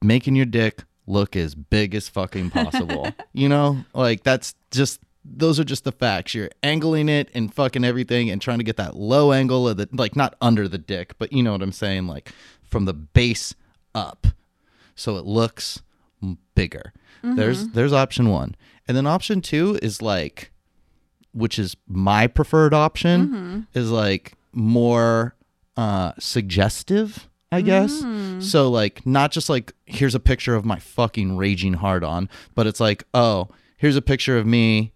[0.00, 3.08] making your dick look as big as fucking possible.
[3.32, 6.34] you know, like that's just, those are just the facts.
[6.34, 9.88] You're angling it and fucking everything and trying to get that low angle of the,
[9.92, 12.06] like not under the dick, but you know what I'm saying?
[12.06, 12.32] Like
[12.62, 13.54] from the base
[13.94, 14.26] up.
[14.94, 15.82] So it looks
[16.54, 16.92] bigger.
[17.36, 18.56] There's there's option one,
[18.88, 20.50] and then option two is like,
[21.32, 25.36] which is my preferred option, is like more
[25.76, 28.02] uh, suggestive, I guess.
[28.02, 28.42] Mm.
[28.42, 32.66] So like not just like here's a picture of my fucking raging hard on, but
[32.66, 34.92] it's like oh here's a picture of me,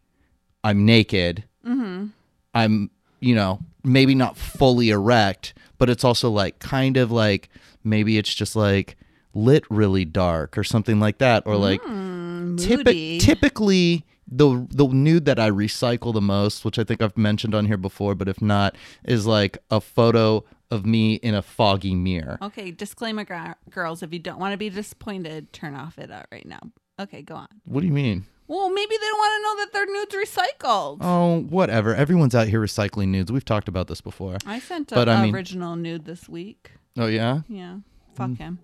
[0.65, 2.07] I'm naked, mm-hmm.
[2.55, 2.91] I'm
[3.21, 7.51] you know maybe not fully erect, but it's also like kind of like
[7.85, 8.97] maybe it's just like
[9.35, 15.25] lit really dark or something like that, or like mm, typi- typically the the nude
[15.27, 18.41] that I recycle the most, which I think I've mentioned on here before, but if
[18.41, 22.39] not, is like a photo of me in a foggy mirror.
[22.43, 22.71] Okay.
[22.71, 24.03] Disclaimer, gr- girls.
[24.03, 26.61] If you don't want to be disappointed, turn off it out right now.
[26.99, 27.49] Okay, go on.
[27.65, 28.25] What do you mean?
[28.49, 30.99] Well, maybe they don't want to know that their nudes recycled.
[31.01, 31.95] Oh, whatever.
[31.95, 33.31] Everyone's out here recycling nudes.
[33.33, 34.37] We've talked about this before.
[34.47, 36.71] I sent But, a I mean- original nude this week.
[36.97, 37.41] Oh yeah.
[37.49, 37.79] Yeah.
[38.15, 38.39] Fuck Mm.
[38.39, 38.59] him.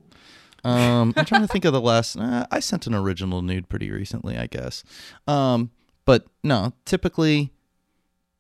[0.65, 2.17] Um, I'm trying to think of the last.
[2.17, 4.85] Uh, I sent an original nude pretty recently, I guess.
[5.27, 5.71] Um,
[6.05, 7.53] but no, typically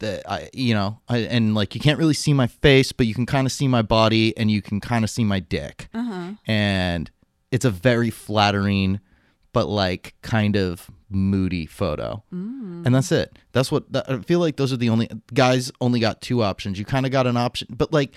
[0.03, 3.15] that I, you know, I, and like you can't really see my face, but you
[3.15, 5.89] can kind of see my body and you can kind of see my dick.
[5.95, 6.33] Uh-huh.
[6.47, 7.11] And
[7.51, 9.01] it's a very flattering,
[9.53, 12.23] but like kind of moody photo.
[12.33, 12.87] Mm.
[12.87, 13.39] And that's it.
[13.53, 16.79] That's what that, I feel like those are the only guys only got two options.
[16.79, 18.15] You kind of got an option, but like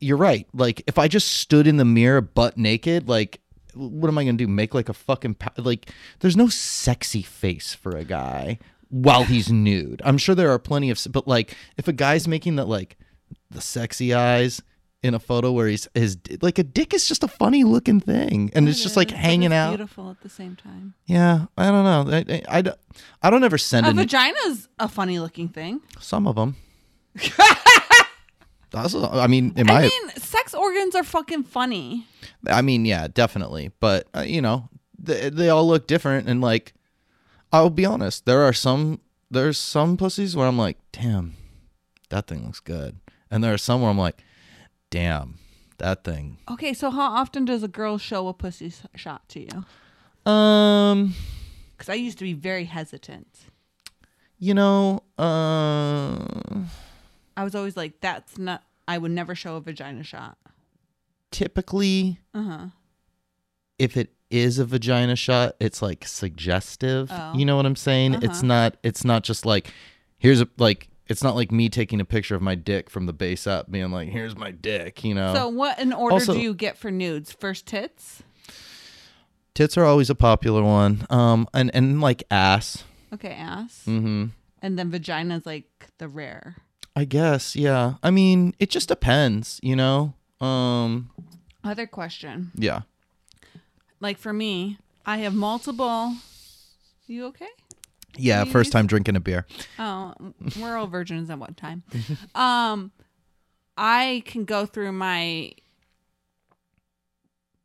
[0.00, 0.46] you're right.
[0.54, 3.40] Like if I just stood in the mirror butt naked, like
[3.74, 4.48] what am I going to do?
[4.48, 5.90] Make like a fucking pa- like
[6.20, 8.58] there's no sexy face for a guy
[8.92, 10.00] while he's nude.
[10.04, 12.96] I'm sure there are plenty of but like if a guy's making that like
[13.50, 14.60] the sexy eyes
[15.02, 18.50] in a photo where he's his like a dick is just a funny looking thing
[18.54, 19.70] and it's It just like is, hanging it's out.
[19.70, 20.94] Beautiful at the same time.
[21.06, 22.14] Yeah, I don't know.
[22.16, 22.78] I, I, I, don't-
[23.22, 25.80] I don't ever send A a, vagina's a funny looking thing.
[25.98, 26.54] some of them.
[28.70, 32.06] That's, I mean, I my, mean, sex organs are fucking funny.
[32.48, 33.70] I mean, yeah, definitely.
[33.80, 36.72] But uh, you know, they, they all look different, and like,
[37.52, 39.00] I'll be honest, there are some
[39.30, 41.34] there's some pussies where I'm like, damn,
[42.10, 42.96] that thing looks good,
[43.30, 44.22] and there are some where I'm like,
[44.90, 45.38] damn,
[45.78, 46.38] that thing.
[46.50, 50.30] Okay, so how often does a girl show a pussy s- shot to you?
[50.30, 51.14] Um,
[51.72, 53.28] Because I used to be very hesitant.
[54.38, 56.18] you know, uh,
[57.36, 60.36] I was always like, that's not, I would never show a vagina shot.
[61.30, 62.66] typically, Uh huh.
[63.78, 67.08] if it is a vagina shot, it's like suggestive.
[67.12, 67.34] Oh.
[67.36, 68.14] You know what I'm saying?
[68.14, 68.46] It's Uh-huh.
[68.46, 68.76] not.
[68.82, 69.72] It's not just like
[70.18, 70.88] here's a like.
[71.08, 73.90] It's not like me taking a picture of my dick from the base up, being
[73.90, 75.34] like, "Here's my dick." You know.
[75.34, 77.32] So, what in order Also- do you get for nudes?
[77.32, 78.22] First tits?
[79.54, 81.06] Tits are always a popular one.
[81.10, 82.84] Um, and and like ass.
[83.12, 83.82] Okay, ass.
[83.86, 84.26] Mm-hmm.
[84.62, 86.56] And then vagina's like the rare.
[86.96, 87.56] I guess.
[87.56, 87.94] Yeah.
[88.02, 89.60] I mean, it just depends.
[89.62, 90.14] You know.
[90.40, 91.10] Um.
[91.64, 92.50] Other question.
[92.54, 92.82] Yeah.
[94.02, 96.14] Like for me, I have multiple.
[97.06, 97.46] You okay?
[98.16, 98.44] Yeah.
[98.44, 99.46] You First time drinking a beer.
[99.78, 100.12] Oh,
[100.60, 101.84] we're all virgins at one time.
[102.34, 102.90] Um,
[103.76, 105.52] I can go through my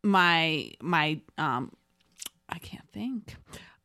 [0.03, 1.71] my my um,
[2.47, 3.35] I can't think.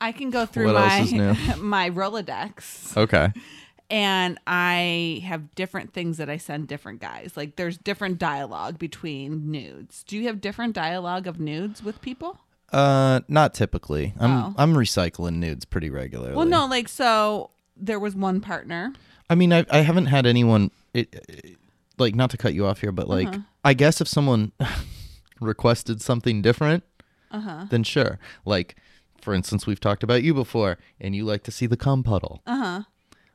[0.01, 1.57] I can go through What else my new?
[1.63, 3.33] my Rolodex, Okay.
[3.93, 7.33] and I have different things that I send different guys.
[7.37, 10.03] Like there's different dialogue between nudes.
[10.05, 12.39] Do you have different dialogue of nudes with people?
[12.73, 14.15] Uh, not typically.
[14.19, 14.55] I'm Oh.
[14.57, 16.35] I'm recycling nudes pretty regularly.
[16.35, 17.51] Well, no, like so.
[17.77, 18.93] There was one partner.
[19.31, 21.59] I mean, I I haven't had anyone it, it-
[21.99, 23.39] like not to cut you off here, but like Uh-huh.
[23.65, 24.53] I guess if someone
[25.41, 26.85] requested something different,
[27.31, 27.65] Uh huh.
[27.71, 28.19] then sure.
[28.45, 28.77] Like
[29.21, 32.41] for instance, we've talked about you before, and you like to see the cum puddle.
[32.47, 32.83] Uh huh.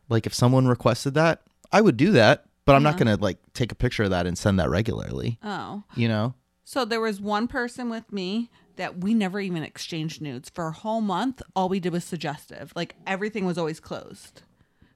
[0.10, 1.41] Like if someone requested that,
[1.72, 2.99] I would do that, but I'm not Uh-huh.
[2.99, 5.38] gonna like take a picture of that and send that regularly.
[5.43, 5.84] Oh.
[5.95, 6.34] You know?
[6.64, 10.72] So there was one person with me that we never even exchanged nudes for a
[10.72, 11.41] whole month.
[11.55, 12.72] All we did was suggestive.
[12.76, 14.41] Like everything was always closed,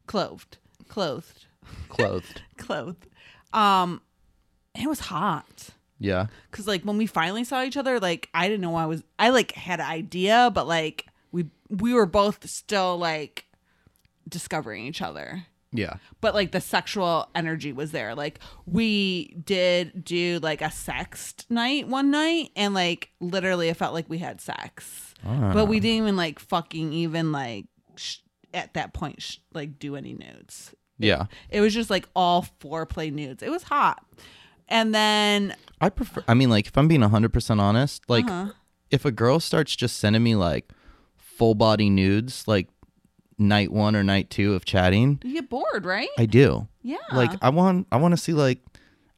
[0.07, 0.57] clothed,
[0.87, 1.45] clothed,
[1.89, 2.41] Clothed.
[2.57, 3.07] clothed.
[3.53, 4.01] Um,
[4.75, 6.27] it was hot yeah.
[6.49, 9.03] because like when we finally saw each other, like I didn't know I was.
[9.19, 13.45] I like had an idea, but like we we were both still like
[14.31, 15.93] discovering each other Yeah.
[16.21, 18.15] but like the sexual energy was there.
[18.15, 23.93] Like we did do like a sext night one night, and like literally, it felt
[23.93, 27.65] like we had sex, but we didn't even like fucking even like
[27.95, 28.17] sh-
[28.53, 30.73] at that point sh- like do any nudes.
[30.97, 31.25] Yeah.
[31.49, 33.41] It was just like all foreplay nudes.
[33.41, 34.03] It was hot,
[34.67, 38.51] and then I prefer I mean like if I'm being 100% honest, like Uh-huh.
[38.89, 40.69] if a girl starts just sending me like
[41.17, 42.67] full body nudes like
[43.41, 46.09] night 1 or night 2 of chatting, you get bored, right?
[46.17, 46.67] I do.
[46.83, 46.97] yeah.
[47.11, 48.59] Like I want I want to see like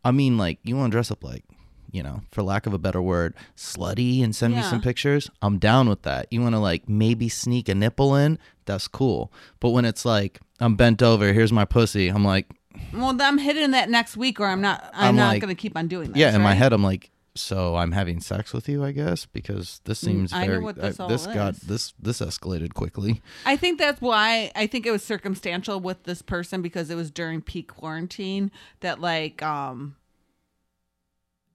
[0.03, 1.43] I mean like you want to dress up like,
[1.91, 5.29] you know, for lack of a better word, slutty and send me some pictures.
[5.41, 6.27] I'm down with that.
[6.31, 8.39] You want to like maybe sneak a nipple in?
[8.65, 9.31] That's cool.
[9.59, 12.07] But when it's like I'm bent over, here's my pussy.
[12.07, 12.47] I'm like,
[12.93, 14.83] well, I'm hitting that next week, or I'm not.
[14.93, 16.17] I'm, I'm not like- gonna keep on doing that.
[16.17, 19.81] yeah, in my head I'm like so I'm having sex with you, I guess, because
[19.85, 21.59] this seems Mm, I know what this uh, all this got is.
[21.61, 23.21] this this escalated quickly.
[23.45, 27.09] I think that's why I think it was circumstantial with this person because it was
[27.11, 29.95] during peak quarantine that like um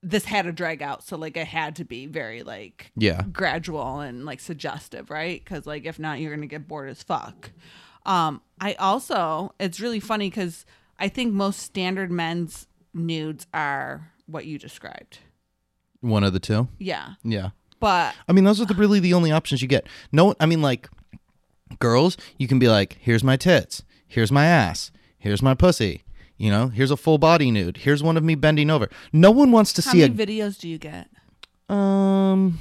[0.03, 3.23] this had to drag out so like it had to be very like Yeah.
[3.33, 5.45] gradual and like suggestive, right?
[5.45, 7.51] Cuz like if not you're going to get bored as fuck.
[8.07, 10.65] Um I also it's really funny cuz
[10.99, 15.19] I think most standard men's nudes are what you described.
[16.01, 16.69] One of the two.
[16.79, 17.15] Yeah.
[17.25, 17.51] Yeah.
[17.81, 19.87] But I mean, those are the really the only options you get.
[20.13, 20.89] No, I mean, like,
[21.79, 26.03] girls, you can be like, here's my tits, here's my ass, here's my pussy.
[26.37, 27.79] You know, here's a full body nude.
[27.79, 28.89] Here's one of me bending over.
[29.13, 30.27] No one wants to how see many a.
[30.27, 31.09] videos do you get?
[31.69, 32.61] um,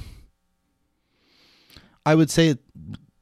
[2.04, 2.58] I would say it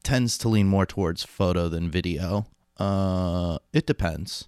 [0.03, 2.47] tends to lean more towards photo than video.
[2.77, 4.47] Uh, it depends.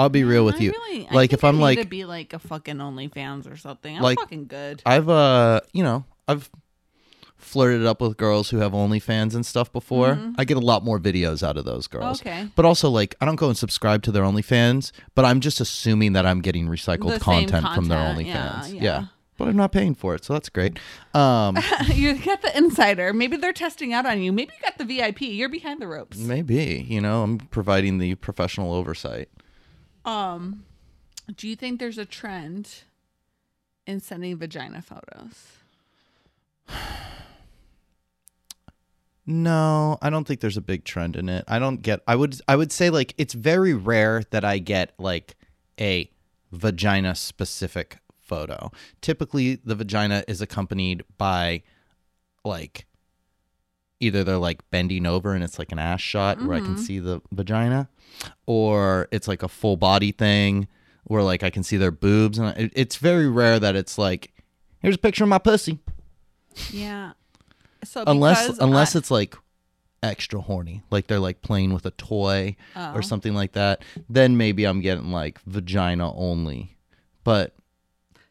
[0.00, 0.70] I'll be real with I you.
[0.72, 3.50] really- I like think if I I'm need like to be like a fucking OnlyFans
[3.50, 3.96] or something.
[3.96, 4.82] I'm Like- fucking good.
[4.86, 6.50] I've uh you know I've
[7.36, 10.18] flirted up with girls who have OnlyFans and stuff before.
[10.36, 12.20] I get a lot more videos out of those girls.
[12.20, 12.28] Mm-hmm.
[12.28, 12.48] Okay.
[12.54, 16.12] But also like I don't go and subscribe to their OnlyFans, but I'm just assuming
[16.12, 18.80] that I'm getting recycled The same content, from their content, yeah, OnlyFans.
[18.80, 19.04] yeah.
[19.38, 20.78] But I'm not paying for it, so that's great.
[21.14, 21.56] Um
[21.94, 23.14] you got the insider.
[23.14, 24.32] Maybe they're testing out on you.
[24.32, 25.22] Maybe you got the VIP.
[25.22, 26.18] You're behind the ropes.
[26.18, 29.30] maybe, you know, I'm providing the professional oversight.
[30.10, 30.64] Um,
[31.36, 32.82] do you think there's a trend
[33.86, 35.52] in sending vagina photos?
[39.24, 41.44] No, I don't think there's a big trend in it.
[41.46, 44.92] I don't get I would I would say like it's very rare that I get
[44.98, 45.36] like
[45.78, 46.10] a
[46.50, 48.72] vagina specific photo.
[49.00, 51.62] Typically the vagina is accompanied by
[52.44, 52.86] like
[54.00, 56.98] either they're like bending over and it's like an ass shot where I can see
[56.98, 57.88] the vagina
[58.46, 60.66] or it's like a full body thing
[61.04, 64.32] where like I can see their boobs and it, it's very rare that it's like
[64.80, 65.78] here's a picture of my pussy
[66.70, 67.12] Yeah.
[67.84, 69.36] So unless because unless I- it's like
[70.02, 72.94] extra horny like they're like playing with a toy Oh.
[72.94, 76.74] or something like that then maybe i'm getting like vagina only
[77.22, 77.54] but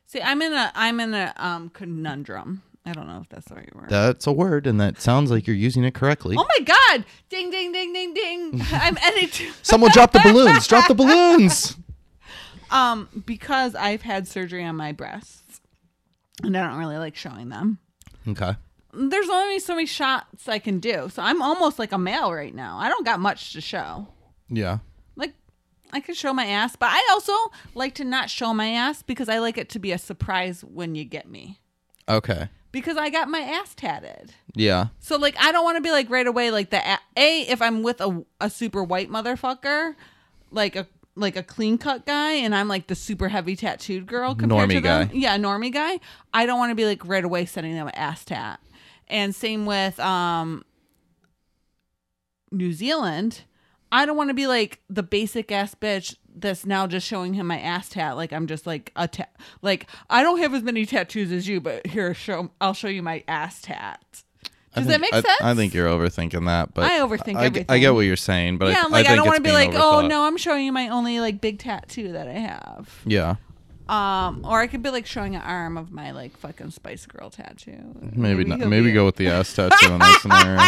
[0.08, 2.64] see, I'm in a I'm in a um conundrum.
[2.90, 3.90] I don't know if that's the right word.
[3.90, 7.06] that's a word and that sounds like you're using it correctly Oh my god!
[7.30, 8.62] Ding ding ding ding ding!
[8.72, 9.52] I'm editing.
[9.62, 11.76] someone drop the balloons drop the balloons
[12.72, 15.60] Um, because I've had surgery on my breasts,
[16.44, 17.80] and I don't really like showing them.
[18.28, 18.54] okay
[18.94, 22.54] There's only so many shots I can do, so I'm almost like a male right
[22.54, 22.78] now.
[22.78, 24.08] I don't got much to show.
[24.50, 24.80] yeah
[25.16, 25.34] Like,
[25.92, 27.34] I can show my ass, but I also
[27.74, 30.94] like to not show my ass because I like it to be a surprise when
[30.94, 31.60] you get me.
[32.08, 34.34] okay Because I got my ass tatted.
[34.56, 37.42] yeah So like I don't want to be like right away like the a, a
[37.50, 39.96] if I'm with a a super white motherfucker,
[40.52, 44.36] like a like a clean cut guy, and I'm like the super heavy tattooed girl
[44.36, 45.08] compared to Normie them.
[45.08, 45.14] guy.
[45.14, 46.00] Yeah, normie guy.
[46.34, 48.60] I don't want to be like right away sending them an ass tat.
[49.08, 50.64] And same with um
[52.52, 53.42] New Zealand.
[53.92, 57.48] I don't want to be like the basic ass bitch that's now just showing him
[57.48, 58.16] my ass tat.
[58.16, 59.26] Like I'm just like a ta-
[59.62, 63.04] like I don't have as many tattoos as you, but here show I'll show you
[63.04, 64.00] my ass tat.
[64.76, 65.42] I Does think- that make I, sense?
[65.42, 67.80] I think you're overthinking that but I overthink I, I everything.
[67.82, 69.72] get what you're saying but yeah, I, like I, think don't want to be like,
[69.74, 73.02] oh no, I'm showing you my only like big tattoo that I have.
[73.06, 73.36] yeah
[73.90, 77.32] Um, or I could be like showing an arm of my like fucking Spice Girl
[77.32, 77.80] tattoo.
[78.14, 80.62] maybe not maybe be- go with the ass tattoo in that scenario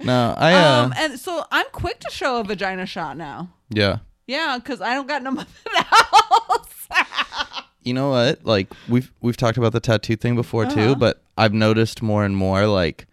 [0.04, 3.50] no i uh Um, and so I'm quick to show a vagina shot now.
[3.68, 3.98] yeah
[4.28, 6.88] Yeah, because I don't got no nothing else.
[7.82, 8.44] you know what?
[8.44, 10.74] Like we've we've talked about the tattoo thing before Uh-huh.
[10.74, 13.06] too, but I've noticed more and more like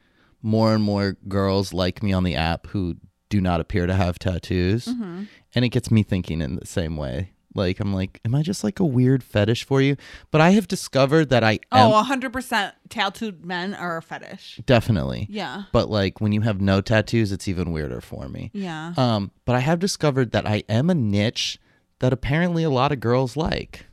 [0.43, 2.97] more and more girls like me on the app who
[3.29, 4.85] do not appear to have tattoos.
[4.85, 5.23] Mm-hmm.
[5.55, 7.31] And it gets me thinking in the same way.
[7.55, 9.95] Like I'm like, am I just like a weird fetish for you?
[10.29, 14.59] But I have discovered that I am oh, 100% tattooed men are a fetish.
[14.65, 15.27] definitely.
[15.29, 15.63] Yeah.
[15.71, 18.51] But like when you have no tattoos, it's even weirder for me.
[18.53, 18.93] Yeah.
[18.97, 21.57] Um, but I have discovered that I am a niche
[21.99, 23.85] that apparently a lot of girls like,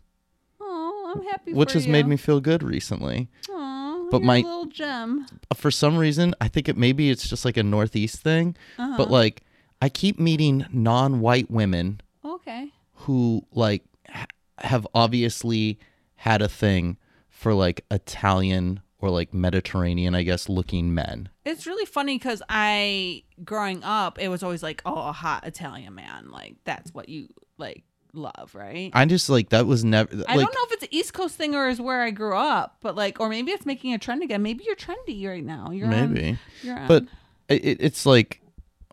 [0.61, 1.93] oh, I'm happy which for has you.
[1.93, 3.29] made me feel good recently.
[3.51, 5.27] Aw, but you're a my- little gem.
[5.55, 8.95] for some reason, I think it maybe it's just like a Northeast thing, Uh-huh.
[8.97, 9.43] but like
[9.81, 12.72] I keep meeting non-white women Okay.
[13.03, 14.27] Who like ha-
[14.59, 15.79] have obviously
[16.17, 16.97] had a thing
[17.29, 21.29] for like Italian or like Mediterranean, I guess, looking men.
[21.45, 25.95] It's really funny because I, growing up, it was always like, oh, a hot Italian
[25.97, 26.31] man.
[26.31, 27.27] Like, that's what you,
[27.59, 27.83] like,
[28.13, 28.93] love, right?
[28.95, 31.35] I just like that was never I like don't know if it's an East Coast
[31.35, 34.23] thing or is where I grew up, but like, or maybe it's making a trend
[34.23, 34.43] again.
[34.43, 35.71] Maybe you're trendy right now.
[35.73, 36.39] You're on- maybe.
[36.63, 36.87] you're on.
[36.87, 37.05] But
[37.49, 38.41] it- it's like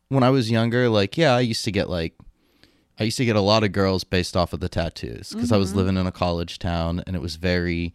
[0.08, 2.16] when I was younger, like yeah, I used to get like
[3.00, 5.58] I used to get a lot of girls based off of the tattoos because I
[5.58, 5.78] was Mm-hmm.
[5.78, 7.94] living in a college town and it was very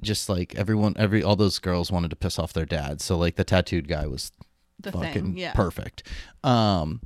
[0.00, 3.04] just like everyone every all those girls wanted to piss off their dads.
[3.04, 4.32] So like the tattooed guy was
[4.80, 5.52] the fucking thing, yeah.
[5.52, 6.06] perfect.
[6.42, 7.00] Um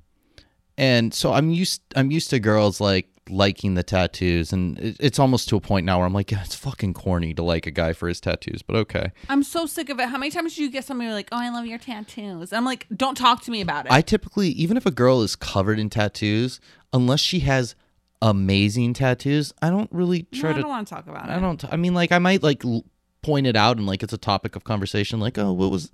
[0.76, 5.48] and so I'm used I'm used to girls like liking the tattoos and it's almost
[5.48, 7.92] to a point now where I'm like yeah, it's fucking corny to like a guy
[7.92, 9.12] for his tattoos, but okay.
[9.28, 10.08] I'm so sick of it.
[10.08, 12.52] How many times do you get somebody like, oh, I love your tattoos?
[12.52, 13.92] I'm like, don't talk to me about it.
[13.92, 16.60] I typically, even if a girl is covered in tattoos,
[16.92, 17.74] unless she has
[18.22, 21.32] amazing tattoos, I don't really No, try I don't want to talk about it.
[21.32, 21.64] I don't.
[21.72, 22.84] I mean, like, I might like l-
[23.22, 25.20] point it out and like it's a topic of conversation.
[25.20, 25.90] Like, oh, what was,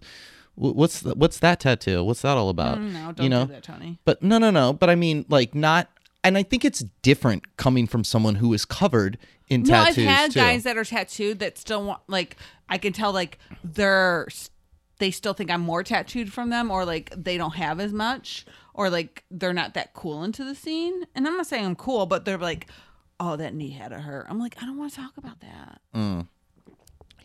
[0.54, 2.02] what's th- what's that tattoo?
[2.04, 2.78] What's that all about?
[2.78, 3.46] Mm, no, don't you know.
[3.46, 3.98] do that, Tony.
[4.04, 4.72] But no, no, no.
[4.72, 5.90] But I mean, like, not.
[6.24, 9.18] And I think it's different coming from someone who is covered
[9.48, 10.40] in No, I've had too.
[10.40, 12.36] guys that are tattooed that still want like
[12.68, 14.26] I can tell like they're
[14.98, 18.46] they still think I'm more tattooed from them or like they don't have as much
[18.72, 21.04] or like they're not that cool into the scene.
[21.14, 22.68] And I'm not saying I'm cool, but they're like,
[23.20, 24.26] oh, that knee had a hurt.
[24.28, 25.80] I'm like, I don't want to talk about that.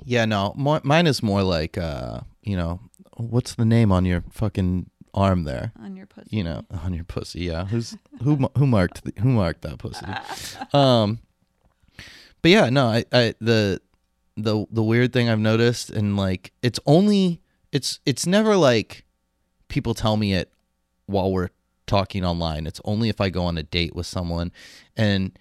[0.04, 2.80] Yeah, no, mo- mine is more like, uh, you know,
[3.18, 5.72] what's the name on your fucking arm there?
[5.82, 6.28] On your pussy.
[6.32, 7.42] You know, on your pussy.
[7.42, 8.36] Yeah, who's who?
[8.58, 10.06] Who marked the, who marked that pussy?
[10.74, 11.20] Um,
[12.42, 13.82] but yeah, no, I, I the
[14.38, 17.42] the the weird thing I've noticed, and like, it's only
[17.72, 19.06] it's it's never like
[19.68, 20.52] people tell me it
[21.06, 21.50] while we're
[21.88, 22.68] talking online.
[22.68, 24.52] It's only if I go on a date with someone,
[24.96, 25.38] and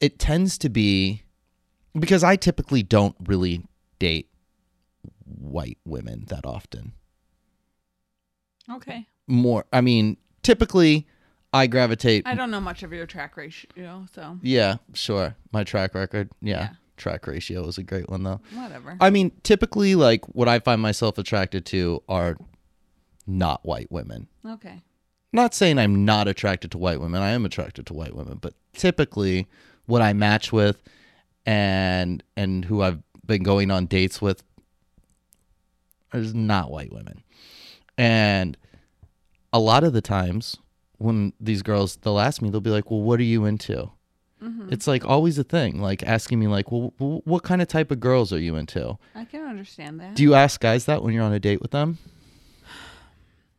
[0.00, 1.22] it tends to be
[1.98, 3.64] because I typically don't really
[3.98, 4.28] date
[5.24, 6.92] white women that often.
[8.70, 9.06] Okay.
[9.26, 11.06] More, I mean, typically
[11.52, 12.26] I gravitate.
[12.26, 15.36] I don't know much of your track ratio, so yeah, sure.
[15.52, 16.68] My track record, yeah, Yeah.
[16.96, 18.40] track ratio is a great one though.
[18.52, 18.96] whatever.
[19.00, 22.36] I mean, typically, like what I find myself attracted to are
[23.26, 24.28] not white women.
[24.44, 24.82] okay.
[25.32, 27.20] Not saying I'm not attracted to white women.
[27.20, 29.48] I am attracted to white women, but typically,
[29.86, 30.82] what I match with
[31.44, 34.42] and and who I've been going on dates with
[36.14, 37.22] is not white women.
[37.98, 38.56] And
[39.52, 40.56] a lot of the times
[40.98, 43.90] when these girls they'll ask me, they'll be like, "Well, what are you into?"
[44.42, 44.68] Mm-hmm.
[44.70, 47.90] It's like always a thing, like asking me like, "Well, w- what kind of type
[47.90, 50.14] of girls are you into?" I can understand that.
[50.14, 51.98] Do you ask guys that when you're on a date with them?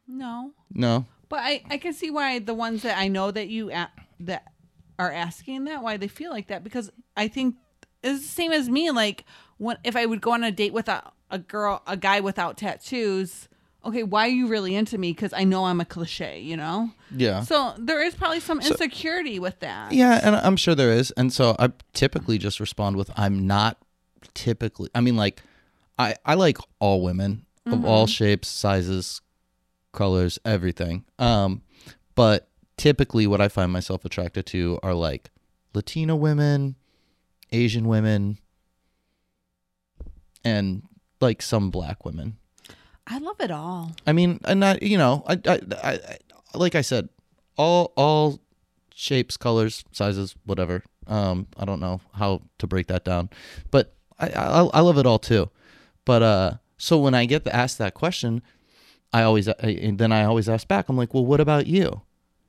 [0.08, 0.52] no.
[0.72, 1.06] No.
[1.30, 4.52] But I, I can see why the ones that I know that you a- that
[4.98, 7.56] are asking that why they feel like that because I think
[8.04, 8.92] it's the same as me.
[8.92, 9.26] Like
[9.58, 12.58] when if I would go on a date with a, a girl, a guy without
[12.58, 13.50] tattoos,
[13.88, 15.12] okay, why are you really into me?
[15.12, 16.92] Because I know I'm a cliche, you know.
[17.16, 17.42] Yeah.
[17.42, 19.94] So there is probably some insecurity with that.
[19.94, 21.12] Yeah, and I'm sure there is.
[21.12, 23.78] And so I typically just respond with I'm not
[24.34, 25.42] typically I mean like
[25.98, 29.22] I I like all women of all shapes, sizes,
[29.94, 31.06] colors, everything.
[31.18, 31.62] Um
[32.16, 35.30] but typically what I find myself attracted to are like
[35.74, 36.76] Latina women,
[37.52, 38.40] Asian women,
[40.44, 40.84] and
[41.20, 42.38] like some black women.
[43.08, 43.94] I love it all.
[44.06, 46.18] I mean, and I, you know, I, I, I, I
[46.58, 47.10] like I said,
[47.58, 48.40] all, all
[48.94, 50.84] shapes, colors, sizes, whatever.
[51.08, 53.30] Um, I don't know how to break that down,
[53.72, 55.50] but I, I, I love it all too.
[56.04, 58.42] But uh, so when I get the, asked that question,
[59.14, 60.90] I always, I, and then I always ask back.
[60.90, 62.02] I'm like, well, what about you?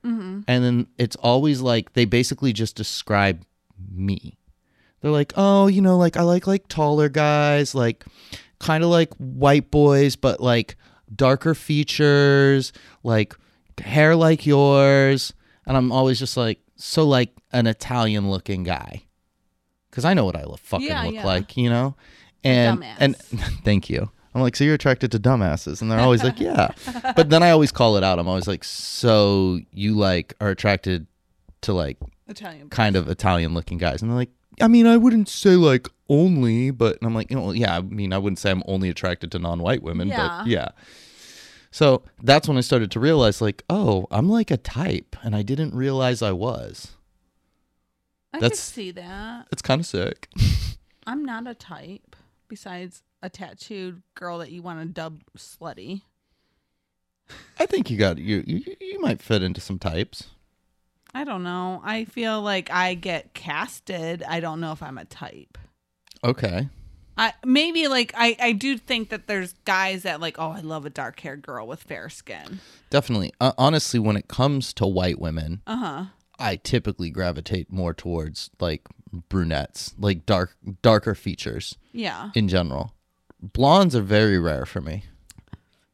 [0.04, 0.40] Mm-hmm.
[0.48, 3.44] And then it's always like they basically just describe
[3.92, 4.38] me.
[5.00, 8.04] They're like, oh, you know, like I like like taller guys, like
[8.60, 10.76] kind of like white boys, but like
[11.14, 13.34] darker features, like
[13.80, 15.32] hair like yours.
[15.66, 19.02] And I'm always just like, so like an Italian looking guy.
[19.90, 21.26] Cause I know what I look, fucking Yeah, look yeah.
[21.26, 21.96] like, you know?
[22.44, 22.96] And, Dumbass.
[23.00, 23.16] and
[23.64, 24.10] thank you.
[24.34, 25.82] I'm like, so you're attracted to dumbasses.
[25.82, 26.68] And they're always like, yeah.
[27.16, 28.18] But then I always call it out.
[28.18, 31.06] I'm always like, so you like are attracted
[31.62, 31.96] to like
[32.28, 32.68] Italian.
[32.70, 34.02] kind of Italian looking guys.
[34.02, 34.30] And they're like,
[34.60, 37.80] I mean, I wouldn't say like only, but and I'm like, you know, yeah, I
[37.82, 40.38] mean, I wouldn't say I'm only attracted to non white women, Yeah.
[40.42, 40.68] but yeah.
[41.70, 45.42] So that's when I started to realize, like, oh, I'm like a type, and I
[45.42, 46.92] didn't realize I was.
[48.32, 49.48] I can That's- see that.
[49.52, 50.28] It's kind of sick.
[51.06, 52.16] I'm not a type
[52.48, 56.02] besides a tattooed girl that you want to dub slutty.
[57.58, 58.76] I think you got you, you.
[58.80, 60.28] You might fit into some types.
[61.14, 61.80] I don't know.
[61.84, 64.22] I feel like I get casted.
[64.22, 65.58] I don't know if I'm a type.
[66.24, 66.68] Okay.
[67.16, 70.86] I maybe like I I do think that there's guys that like oh I love
[70.86, 72.60] a dark haired girl with fair skin.
[72.90, 73.32] Definitely.
[73.40, 76.04] Uh, honestly, when it comes to white women, Uh huh.
[76.38, 78.86] I typically gravitate more towards like
[79.28, 82.30] brunettes, like dark, darker features Yeah.
[82.36, 82.94] in general.
[83.42, 85.04] Blondes are very rare for me.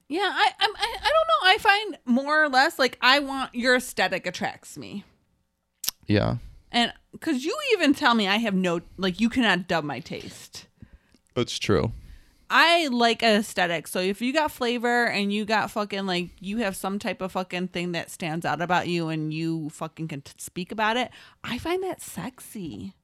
[0.08, 0.30] Yeah.
[0.30, 1.42] I I'm, I I don't know.
[1.44, 5.04] I find more or less like I want your aesthetic attracts me.
[6.06, 6.36] Yeah,
[6.70, 10.66] And because you even tell me I have no, like, you cannot dub my taste.
[11.34, 11.92] that's true.
[12.50, 13.88] I like aesthetic.
[13.88, 17.32] So if you got flavor and you got fucking, like, you have some type of
[17.32, 21.10] fucking thing that stands out about you and you fucking can t- speak about it,
[21.42, 22.94] I find that sexy.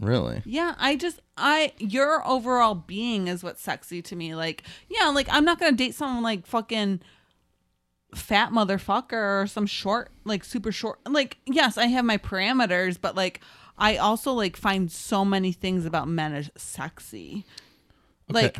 [0.00, 0.42] Really?
[0.44, 4.34] Yeah, I just, I, your overall being is what's sexy to me.
[4.34, 7.02] Like, yeah, like, I'm not going to date someone like fucking
[8.14, 13.16] fat motherfucker or some short like super short like yes i have my parameters but
[13.16, 13.40] like
[13.78, 17.44] i also like find so many things about men as sexy.
[18.28, 18.58] Like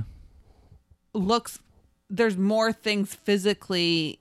[1.15, 1.59] looks
[2.11, 4.19] there's more things physically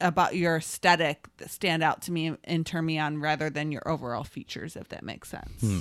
[0.00, 3.86] about your aesthetic that stand out to me and turn me on rather than your
[3.88, 5.60] overall features if that makes sense.
[5.60, 5.80] Hmm.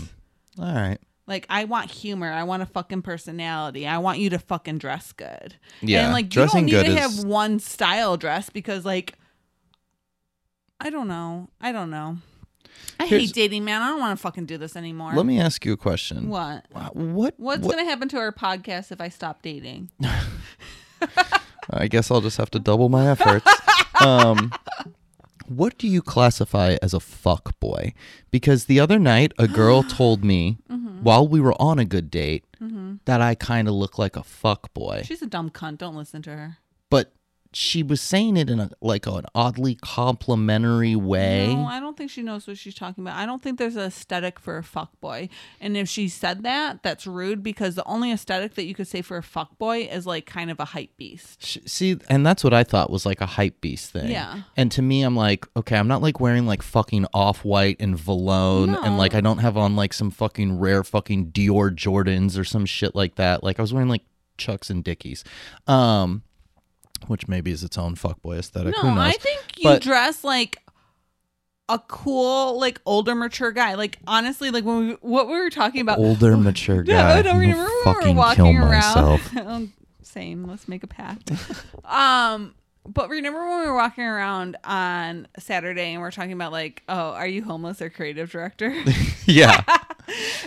[0.59, 0.99] All right.
[1.27, 2.31] Like I want humor.
[2.31, 3.87] I want a fucking personality.
[3.87, 5.55] I want you to fucking dress good.
[5.81, 9.13] Yeah, And like dressing you don't need to is- have one style dress because like
[10.79, 11.49] I don't know.
[11.61, 12.17] I don't know.
[12.99, 13.81] I Here's- hate dating, man.
[13.81, 15.13] I don't want to fucking do this anymore.
[15.13, 16.27] Let me ask you a question.
[16.29, 16.65] what?
[16.93, 17.35] What?
[17.37, 19.91] What's what- gonna happen to our podcast if I stop dating?
[21.69, 23.45] I guess I'll just have to double my efforts.
[24.01, 24.51] um,
[25.47, 27.93] what do you classify as a fuck boy?
[28.31, 30.80] Because the other night, a girl told me Mm-hmm.
[31.01, 32.95] While we were on a good date mm-hmm.
[33.05, 35.77] that I kind of look like a fuck boy, She's a dumb cunt.
[35.79, 36.57] Don't listen to her.
[36.89, 37.13] but
[37.53, 41.53] she was saying it in a like an oddly complimentary way.
[41.53, 43.17] No, I don't think she knows what she's talking about.
[43.17, 45.27] I don't think there's an aesthetic for a fuck boy.
[45.59, 49.01] And if she said that, that's rude because the only aesthetic that you could say
[49.01, 51.67] for a fuck boy is like kind of a hype beast.
[51.67, 54.11] See, and that's what I thought was like a hype beast thing.
[54.11, 54.43] Yeah.
[54.55, 57.97] And to me, I'm like, okay, I'm not like wearing like fucking off white and
[57.97, 62.45] Vlone, and like I don't have on like some fucking rare fucking Dior Jordans or
[62.45, 63.43] some shit like that.
[63.43, 64.03] Like I was wearing like
[64.37, 65.23] Chucks and Dickies,
[65.67, 66.23] um,
[67.07, 68.75] which maybe is its own fuckboy aesthetic.
[68.81, 68.89] No?
[68.97, 70.57] I think you But- dress like
[71.71, 73.75] a cool, like older, mature guy.
[73.75, 75.99] Like honestly, like when we what we were talking about.
[75.99, 77.19] Older, mature guy.
[77.19, 79.71] I don't remember when we were walking around.
[80.03, 80.43] Same.
[80.45, 81.31] Let's make a pact.
[81.85, 82.53] um,
[82.85, 86.83] but remember when we were walking around on Saturday and we are talking about like,
[86.89, 88.75] oh, are you homeless or creative director?
[89.25, 89.63] yeah.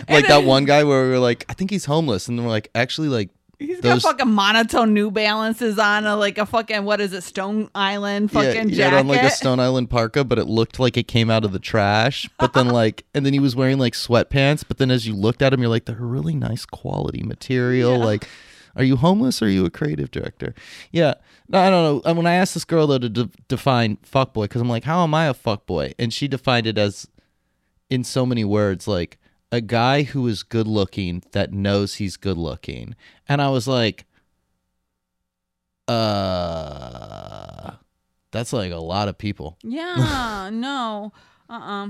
[0.07, 2.51] like that one guy where we were like, I think he's homeless, and then we're
[2.51, 6.83] like, actually, like He's Those- got fucking monotone New Balances on, a, like a fucking
[6.83, 8.97] what is it, Stone Island fucking yeah, jacket.
[8.99, 11.59] on like a Stone Island parka, but it looked like it came out of the
[11.59, 12.29] trash.
[12.37, 14.63] But then like, and then he was wearing like sweatpants.
[14.67, 17.97] But then as you looked at him, you're like, they're really nice quality material.
[17.97, 18.05] Yeah.
[18.05, 18.27] Like,
[18.75, 20.53] are you homeless or are you a creative director?
[20.91, 21.13] Yeah,
[21.47, 22.09] no, I don't know.
[22.09, 25.03] And when I asked this girl though to de- define fuckboy, because I'm like, how
[25.03, 25.93] am I a fuckboy?
[25.97, 27.07] And she defined it as,
[27.89, 29.17] in so many words, like
[29.51, 32.95] a guy who is good looking that knows he's good looking.
[33.27, 34.05] And I was like,
[35.87, 37.71] uh,
[38.31, 39.57] that's like a lot of people.
[39.63, 41.13] Yeah, no,
[41.49, 41.87] uh, uh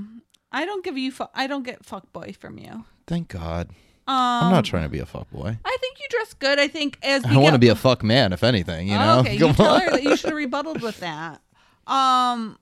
[0.51, 1.12] I don't give you.
[1.12, 2.70] Fu- I don't get fuck boy from you.
[2.72, 3.70] Um, Thank God.
[4.08, 5.58] I'm not trying to be a fuck boy.
[5.66, 6.60] I think you dress good.
[6.60, 8.88] I think as I we want to be a fuck man, if anything.
[8.88, 9.82] You know, okay, you Come tell on.
[9.82, 11.41] her that you should have rebutted with that.
[11.88, 12.58] Um,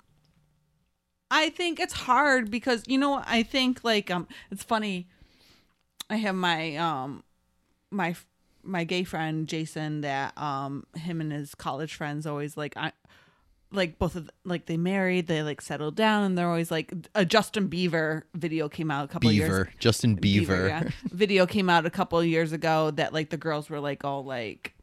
[1.34, 5.08] I think it's hard because you know I think like um it's funny.
[6.08, 7.24] I have my um
[7.90, 8.16] my
[8.62, 12.92] my gay friend Jason that um him and his college friends always like I
[13.72, 17.26] like both of like they married they like settled down and they're always like a
[17.26, 20.68] Justin Bieber video came out a couple of years Beaver, Justin Beaver.
[20.68, 20.84] yeah.
[21.06, 24.24] Video came out a couple of years ago that like the girls were like all
[24.24, 24.76] like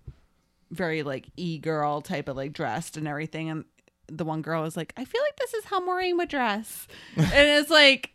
[0.72, 3.64] very like e girl type of like dressed and everything, and
[4.10, 6.86] the one girl was like, "I feel like this is how Maureen would dress,"
[7.16, 8.12] and it's like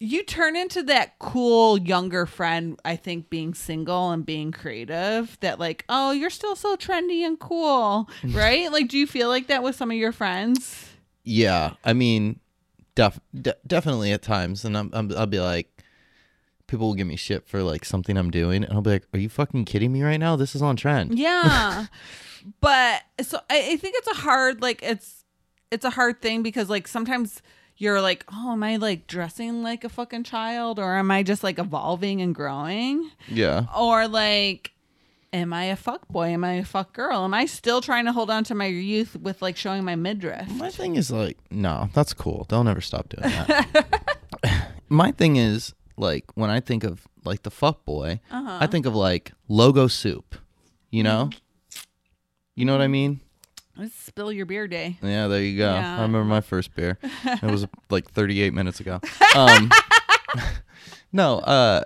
[0.00, 2.78] you turn into that cool younger friend.
[2.84, 7.38] I think being single and being creative, that like, oh, you're still so trendy and
[7.38, 8.70] cool, right?
[8.70, 10.92] like, do you feel like that with some of your friends?
[11.24, 12.40] Yeah, I mean,
[12.94, 15.68] def- de- definitely at times, and I'm, I'm I'll be like,
[16.66, 19.18] people will give me shit for like something I'm doing, and I'll be like, "Are
[19.18, 20.36] you fucking kidding me right now?
[20.36, 21.86] This is on trend." Yeah.
[22.60, 25.17] but so I, I think it's a hard like it's
[25.70, 27.42] it's a hard thing because like sometimes
[27.76, 31.42] you're like, oh, am I like dressing like a fucking child or am I just
[31.44, 33.10] like evolving and growing?
[33.28, 34.72] Yeah, Or like
[35.32, 36.28] am I a fuck boy?
[36.28, 37.24] Am I a fuck girl?
[37.24, 40.48] Am I still trying to hold on to my youth with like showing my midriff?
[40.56, 42.46] my thing is like, no, that's cool.
[42.48, 44.02] Don't ever stop doing that.
[44.88, 48.58] my thing is like when I think of like the fuck boy, Uh-huh.
[48.60, 50.34] I think of like logo soup.
[50.90, 51.28] You know,
[52.56, 53.20] you know what I mean?
[53.78, 54.98] It's spill your beer day.
[55.02, 55.72] Yeah, there you go.
[55.72, 55.98] Yeah.
[55.98, 56.98] I remember my first beer.
[57.24, 59.00] It was like 38 minutes ago.
[59.36, 59.70] Um,
[61.12, 61.82] no, uh,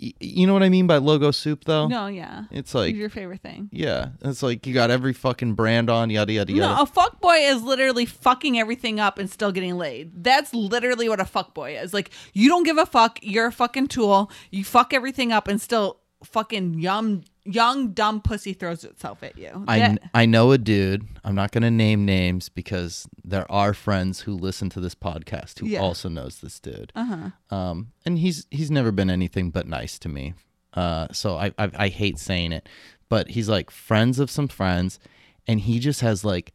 [0.00, 1.88] y- you know what I mean by logo soup though?
[1.88, 2.44] No, yeah.
[2.50, 3.68] It's like, your favorite thing.
[3.72, 6.74] yeah, it's like you got every fucking brand on, yada yada yada.
[6.76, 10.22] No, a fuck boy is literally fucking everything up and still getting laid.
[10.24, 11.92] That's literally what a fuck boy is.
[11.92, 13.18] Like you don't give a fuck.
[13.22, 14.30] You're a fucking tool.
[14.50, 19.64] You fuck everything up and still fucking young, young dumb pussy throws itself at you.
[19.68, 21.06] I, That- I know a dude.
[21.24, 25.58] I'm not going to name names because there are friends who listen to this podcast
[25.58, 25.80] who Yeah.
[25.80, 26.92] also knows this dude.
[26.94, 27.30] uh-huh.
[27.56, 30.34] Um, and he's he's never been anything but nice to me.
[30.74, 32.68] Uh, so I, I I hate saying it,
[33.08, 34.98] but he's like friends of some friends,
[35.46, 36.52] and he just has like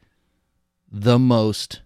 [0.92, 1.82] the most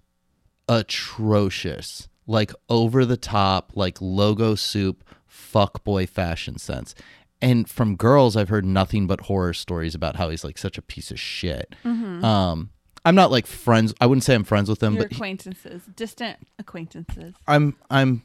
[0.68, 6.96] atrocious, like over the top, like logo soup fuckboy fashion sense.
[7.42, 10.82] And from girls, I've heard nothing but horror stories about how he's like such a
[10.82, 11.76] piece of shit.
[11.84, 12.70] Um,
[13.04, 13.94] I'm not like friends.
[14.02, 17.36] I wouldn't say I'm friends with him, Your but he- acquaintances, distant acquaintances.
[17.48, 18.24] I'm I'm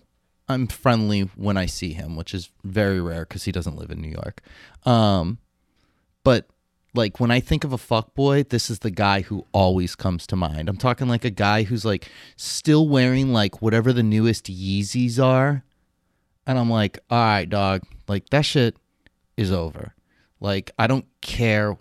[0.49, 4.01] I'm friendly when I see him, which is very rare because he doesn't live in
[4.01, 4.41] New York.
[4.87, 5.39] Um,
[6.25, 6.47] but
[6.95, 10.27] like when I think of a fuck boy, this is the guy who always comes
[10.29, 10.69] to mind.
[10.69, 15.63] I'm talking like a guy who's like still wearing like whatever the newest Yeezys are,
[16.47, 18.77] and I'm like, all right, dog, like that shit
[19.41, 19.95] is over.
[20.41, 21.77] Like I don't care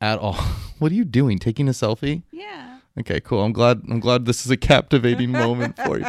[0.00, 0.34] at all.
[0.78, 1.38] what are you doing?
[1.38, 2.22] Taking a selfie?
[2.32, 2.78] Yeah.
[2.96, 3.42] Okay, cool.
[3.42, 3.82] I'm glad.
[3.90, 6.06] I'm glad this is a captivating moment for you.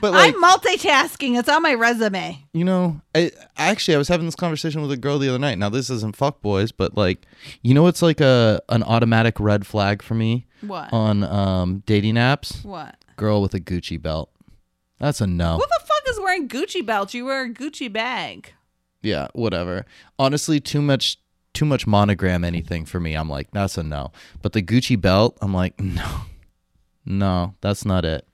[0.00, 1.38] But like, I'm multitasking.
[1.38, 2.44] It's on my resume.
[2.52, 5.58] you know, I actually I was having this conversation with a girl the other night.
[5.58, 7.24] Now this isn't fuck boys, but like,
[7.62, 10.92] you know, it's like a an automatic red flag for me What?
[10.92, 12.64] on um, dating apps.
[12.64, 12.96] what?
[13.16, 14.30] Girl with a Gucci belt.
[14.98, 15.52] That's a no.
[15.58, 17.14] Who the fuck is wearing Gucci belt?
[17.14, 18.54] You wear a Gucci bag.
[19.04, 19.86] Yeah, whatever.
[20.18, 21.18] Honestly, too much
[21.52, 23.14] too much monogram anything for me.
[23.14, 24.10] I'm like, that's a no.
[24.42, 26.22] But the Gucci belt, I'm like, no.
[27.06, 28.26] No, that's not it.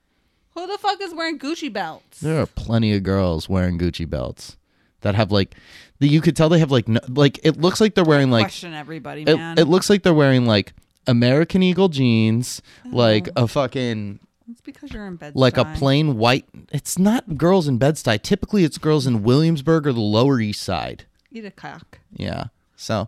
[0.55, 2.19] Who the fuck is wearing Gucci belts?
[2.19, 4.57] There are plenty of girls wearing Gucci belts
[5.01, 5.55] that have like
[5.99, 8.45] the, you could tell they have like no, like it looks like they're wearing like
[8.45, 9.57] Question everybody, it, man.
[9.57, 10.73] it looks like they're wearing like
[11.07, 12.95] American Eagle jeans, uh-huh.
[12.95, 14.19] like a fucking
[14.51, 15.35] it's because you're in bed.
[15.35, 16.45] like a plain white.
[16.71, 18.21] It's not girls in Bed-Stuy.
[18.21, 21.05] Typically, it's girls in Williamsburg or the Lower East Side.
[21.31, 21.99] Eat a cock.
[22.11, 22.45] Yeah.
[22.75, 23.07] So,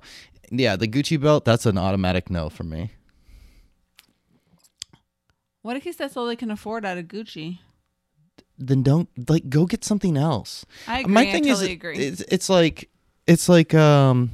[0.49, 2.91] yeah, the Gucci belt, that's an automatic no for me.
[5.61, 7.59] What if he says all they can afford out of Gucci?
[8.57, 10.65] Then don't like go get something else.
[10.87, 11.13] I agree.
[11.13, 11.97] My I totally is agree.
[11.97, 12.89] It's, it's like
[13.25, 14.31] it's like um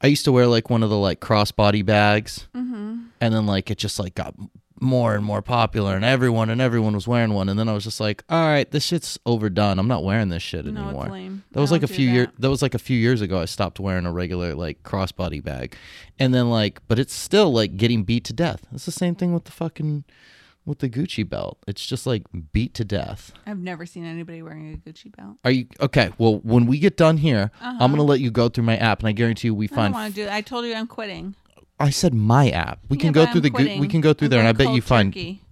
[0.00, 2.48] I used to wear like one of the like crossbody bags.
[2.54, 2.89] mm-hmm.
[3.20, 4.34] And then like it just like got
[4.82, 7.84] more and more popular and everyone and everyone was wearing one and then I was
[7.84, 9.78] just like, "All right, this shit's overdone.
[9.78, 11.10] I'm not wearing this shit No, anymore."
[11.52, 12.28] That was I like a few years.
[12.28, 12.40] that.
[12.40, 13.38] That was like a few years ago.
[13.40, 15.76] I stopped wearing a regular like crossbody bag,
[16.18, 18.66] and then like, but it's still like getting beat to death.
[18.72, 20.04] It's the same thing with the fucking
[20.64, 21.58] with the Gucci belt.
[21.66, 23.32] It's just like beat to death.
[23.46, 25.36] I've never seen anybody wearing a Gucci belt.
[25.44, 26.08] Are you okay?
[26.16, 27.76] Well, when we get done here, Uh-huh.
[27.80, 29.84] I'm gonna let you go through my app, and I guarantee you, we find I
[29.88, 30.26] don't want to do.
[30.26, 30.32] It.
[30.32, 31.34] i told you I'm quitting.
[31.80, 32.80] I said my app.
[32.88, 33.50] We Yeah, can go through I'm the.
[33.50, 33.80] Quitting.
[33.80, 35.12] we can go through I'm there, and I bet you find.
[35.12, 35.42] turkey.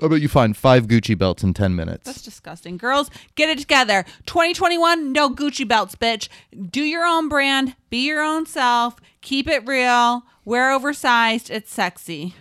[0.00, 2.04] I bet you find five Gucci belts in ten minutes.
[2.04, 2.76] That's disgusting.
[2.76, 4.04] Girls, get it together.
[4.26, 6.28] 2021, no Gucci belts, bitch.
[6.70, 7.74] Do your own brand.
[7.90, 8.96] Be your own self.
[9.22, 10.22] Keep it real.
[10.44, 11.50] Wear oversized.
[11.50, 12.34] It's sexy.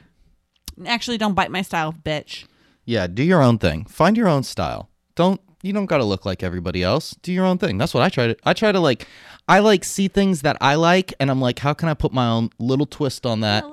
[0.85, 2.45] Actually, don't bite my style, bitch.
[2.85, 3.85] Yeah, do your own thing.
[3.85, 4.89] Find your own style.
[5.15, 7.15] Don't you don't got to look like everybody else.
[7.23, 7.77] Do your own thing.
[7.79, 9.07] That's what I try to I try to like
[9.47, 12.27] I like see things that I like and I'm like how can I put my
[12.27, 13.63] own little twist on that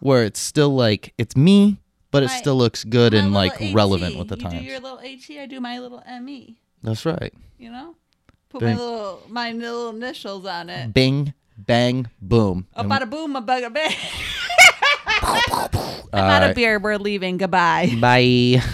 [0.00, 1.78] where it's still like it's me
[2.10, 3.74] but it still looks good my and little like AT.
[3.74, 4.58] relevant with the you times.
[4.60, 6.56] do your little AT, I do my little ME.
[6.82, 7.32] That's right.
[7.58, 7.94] You know?
[8.50, 8.74] Put Bing.
[8.76, 10.92] my little my little initials on it.
[10.92, 12.66] Bing bang boom.
[12.74, 13.94] A And- bada boom, a bugger bang.
[16.14, 16.50] I'm All out right.
[16.50, 16.78] of beer.
[16.78, 17.38] We're leaving.
[17.38, 17.96] Goodbye.
[18.00, 18.62] Bye.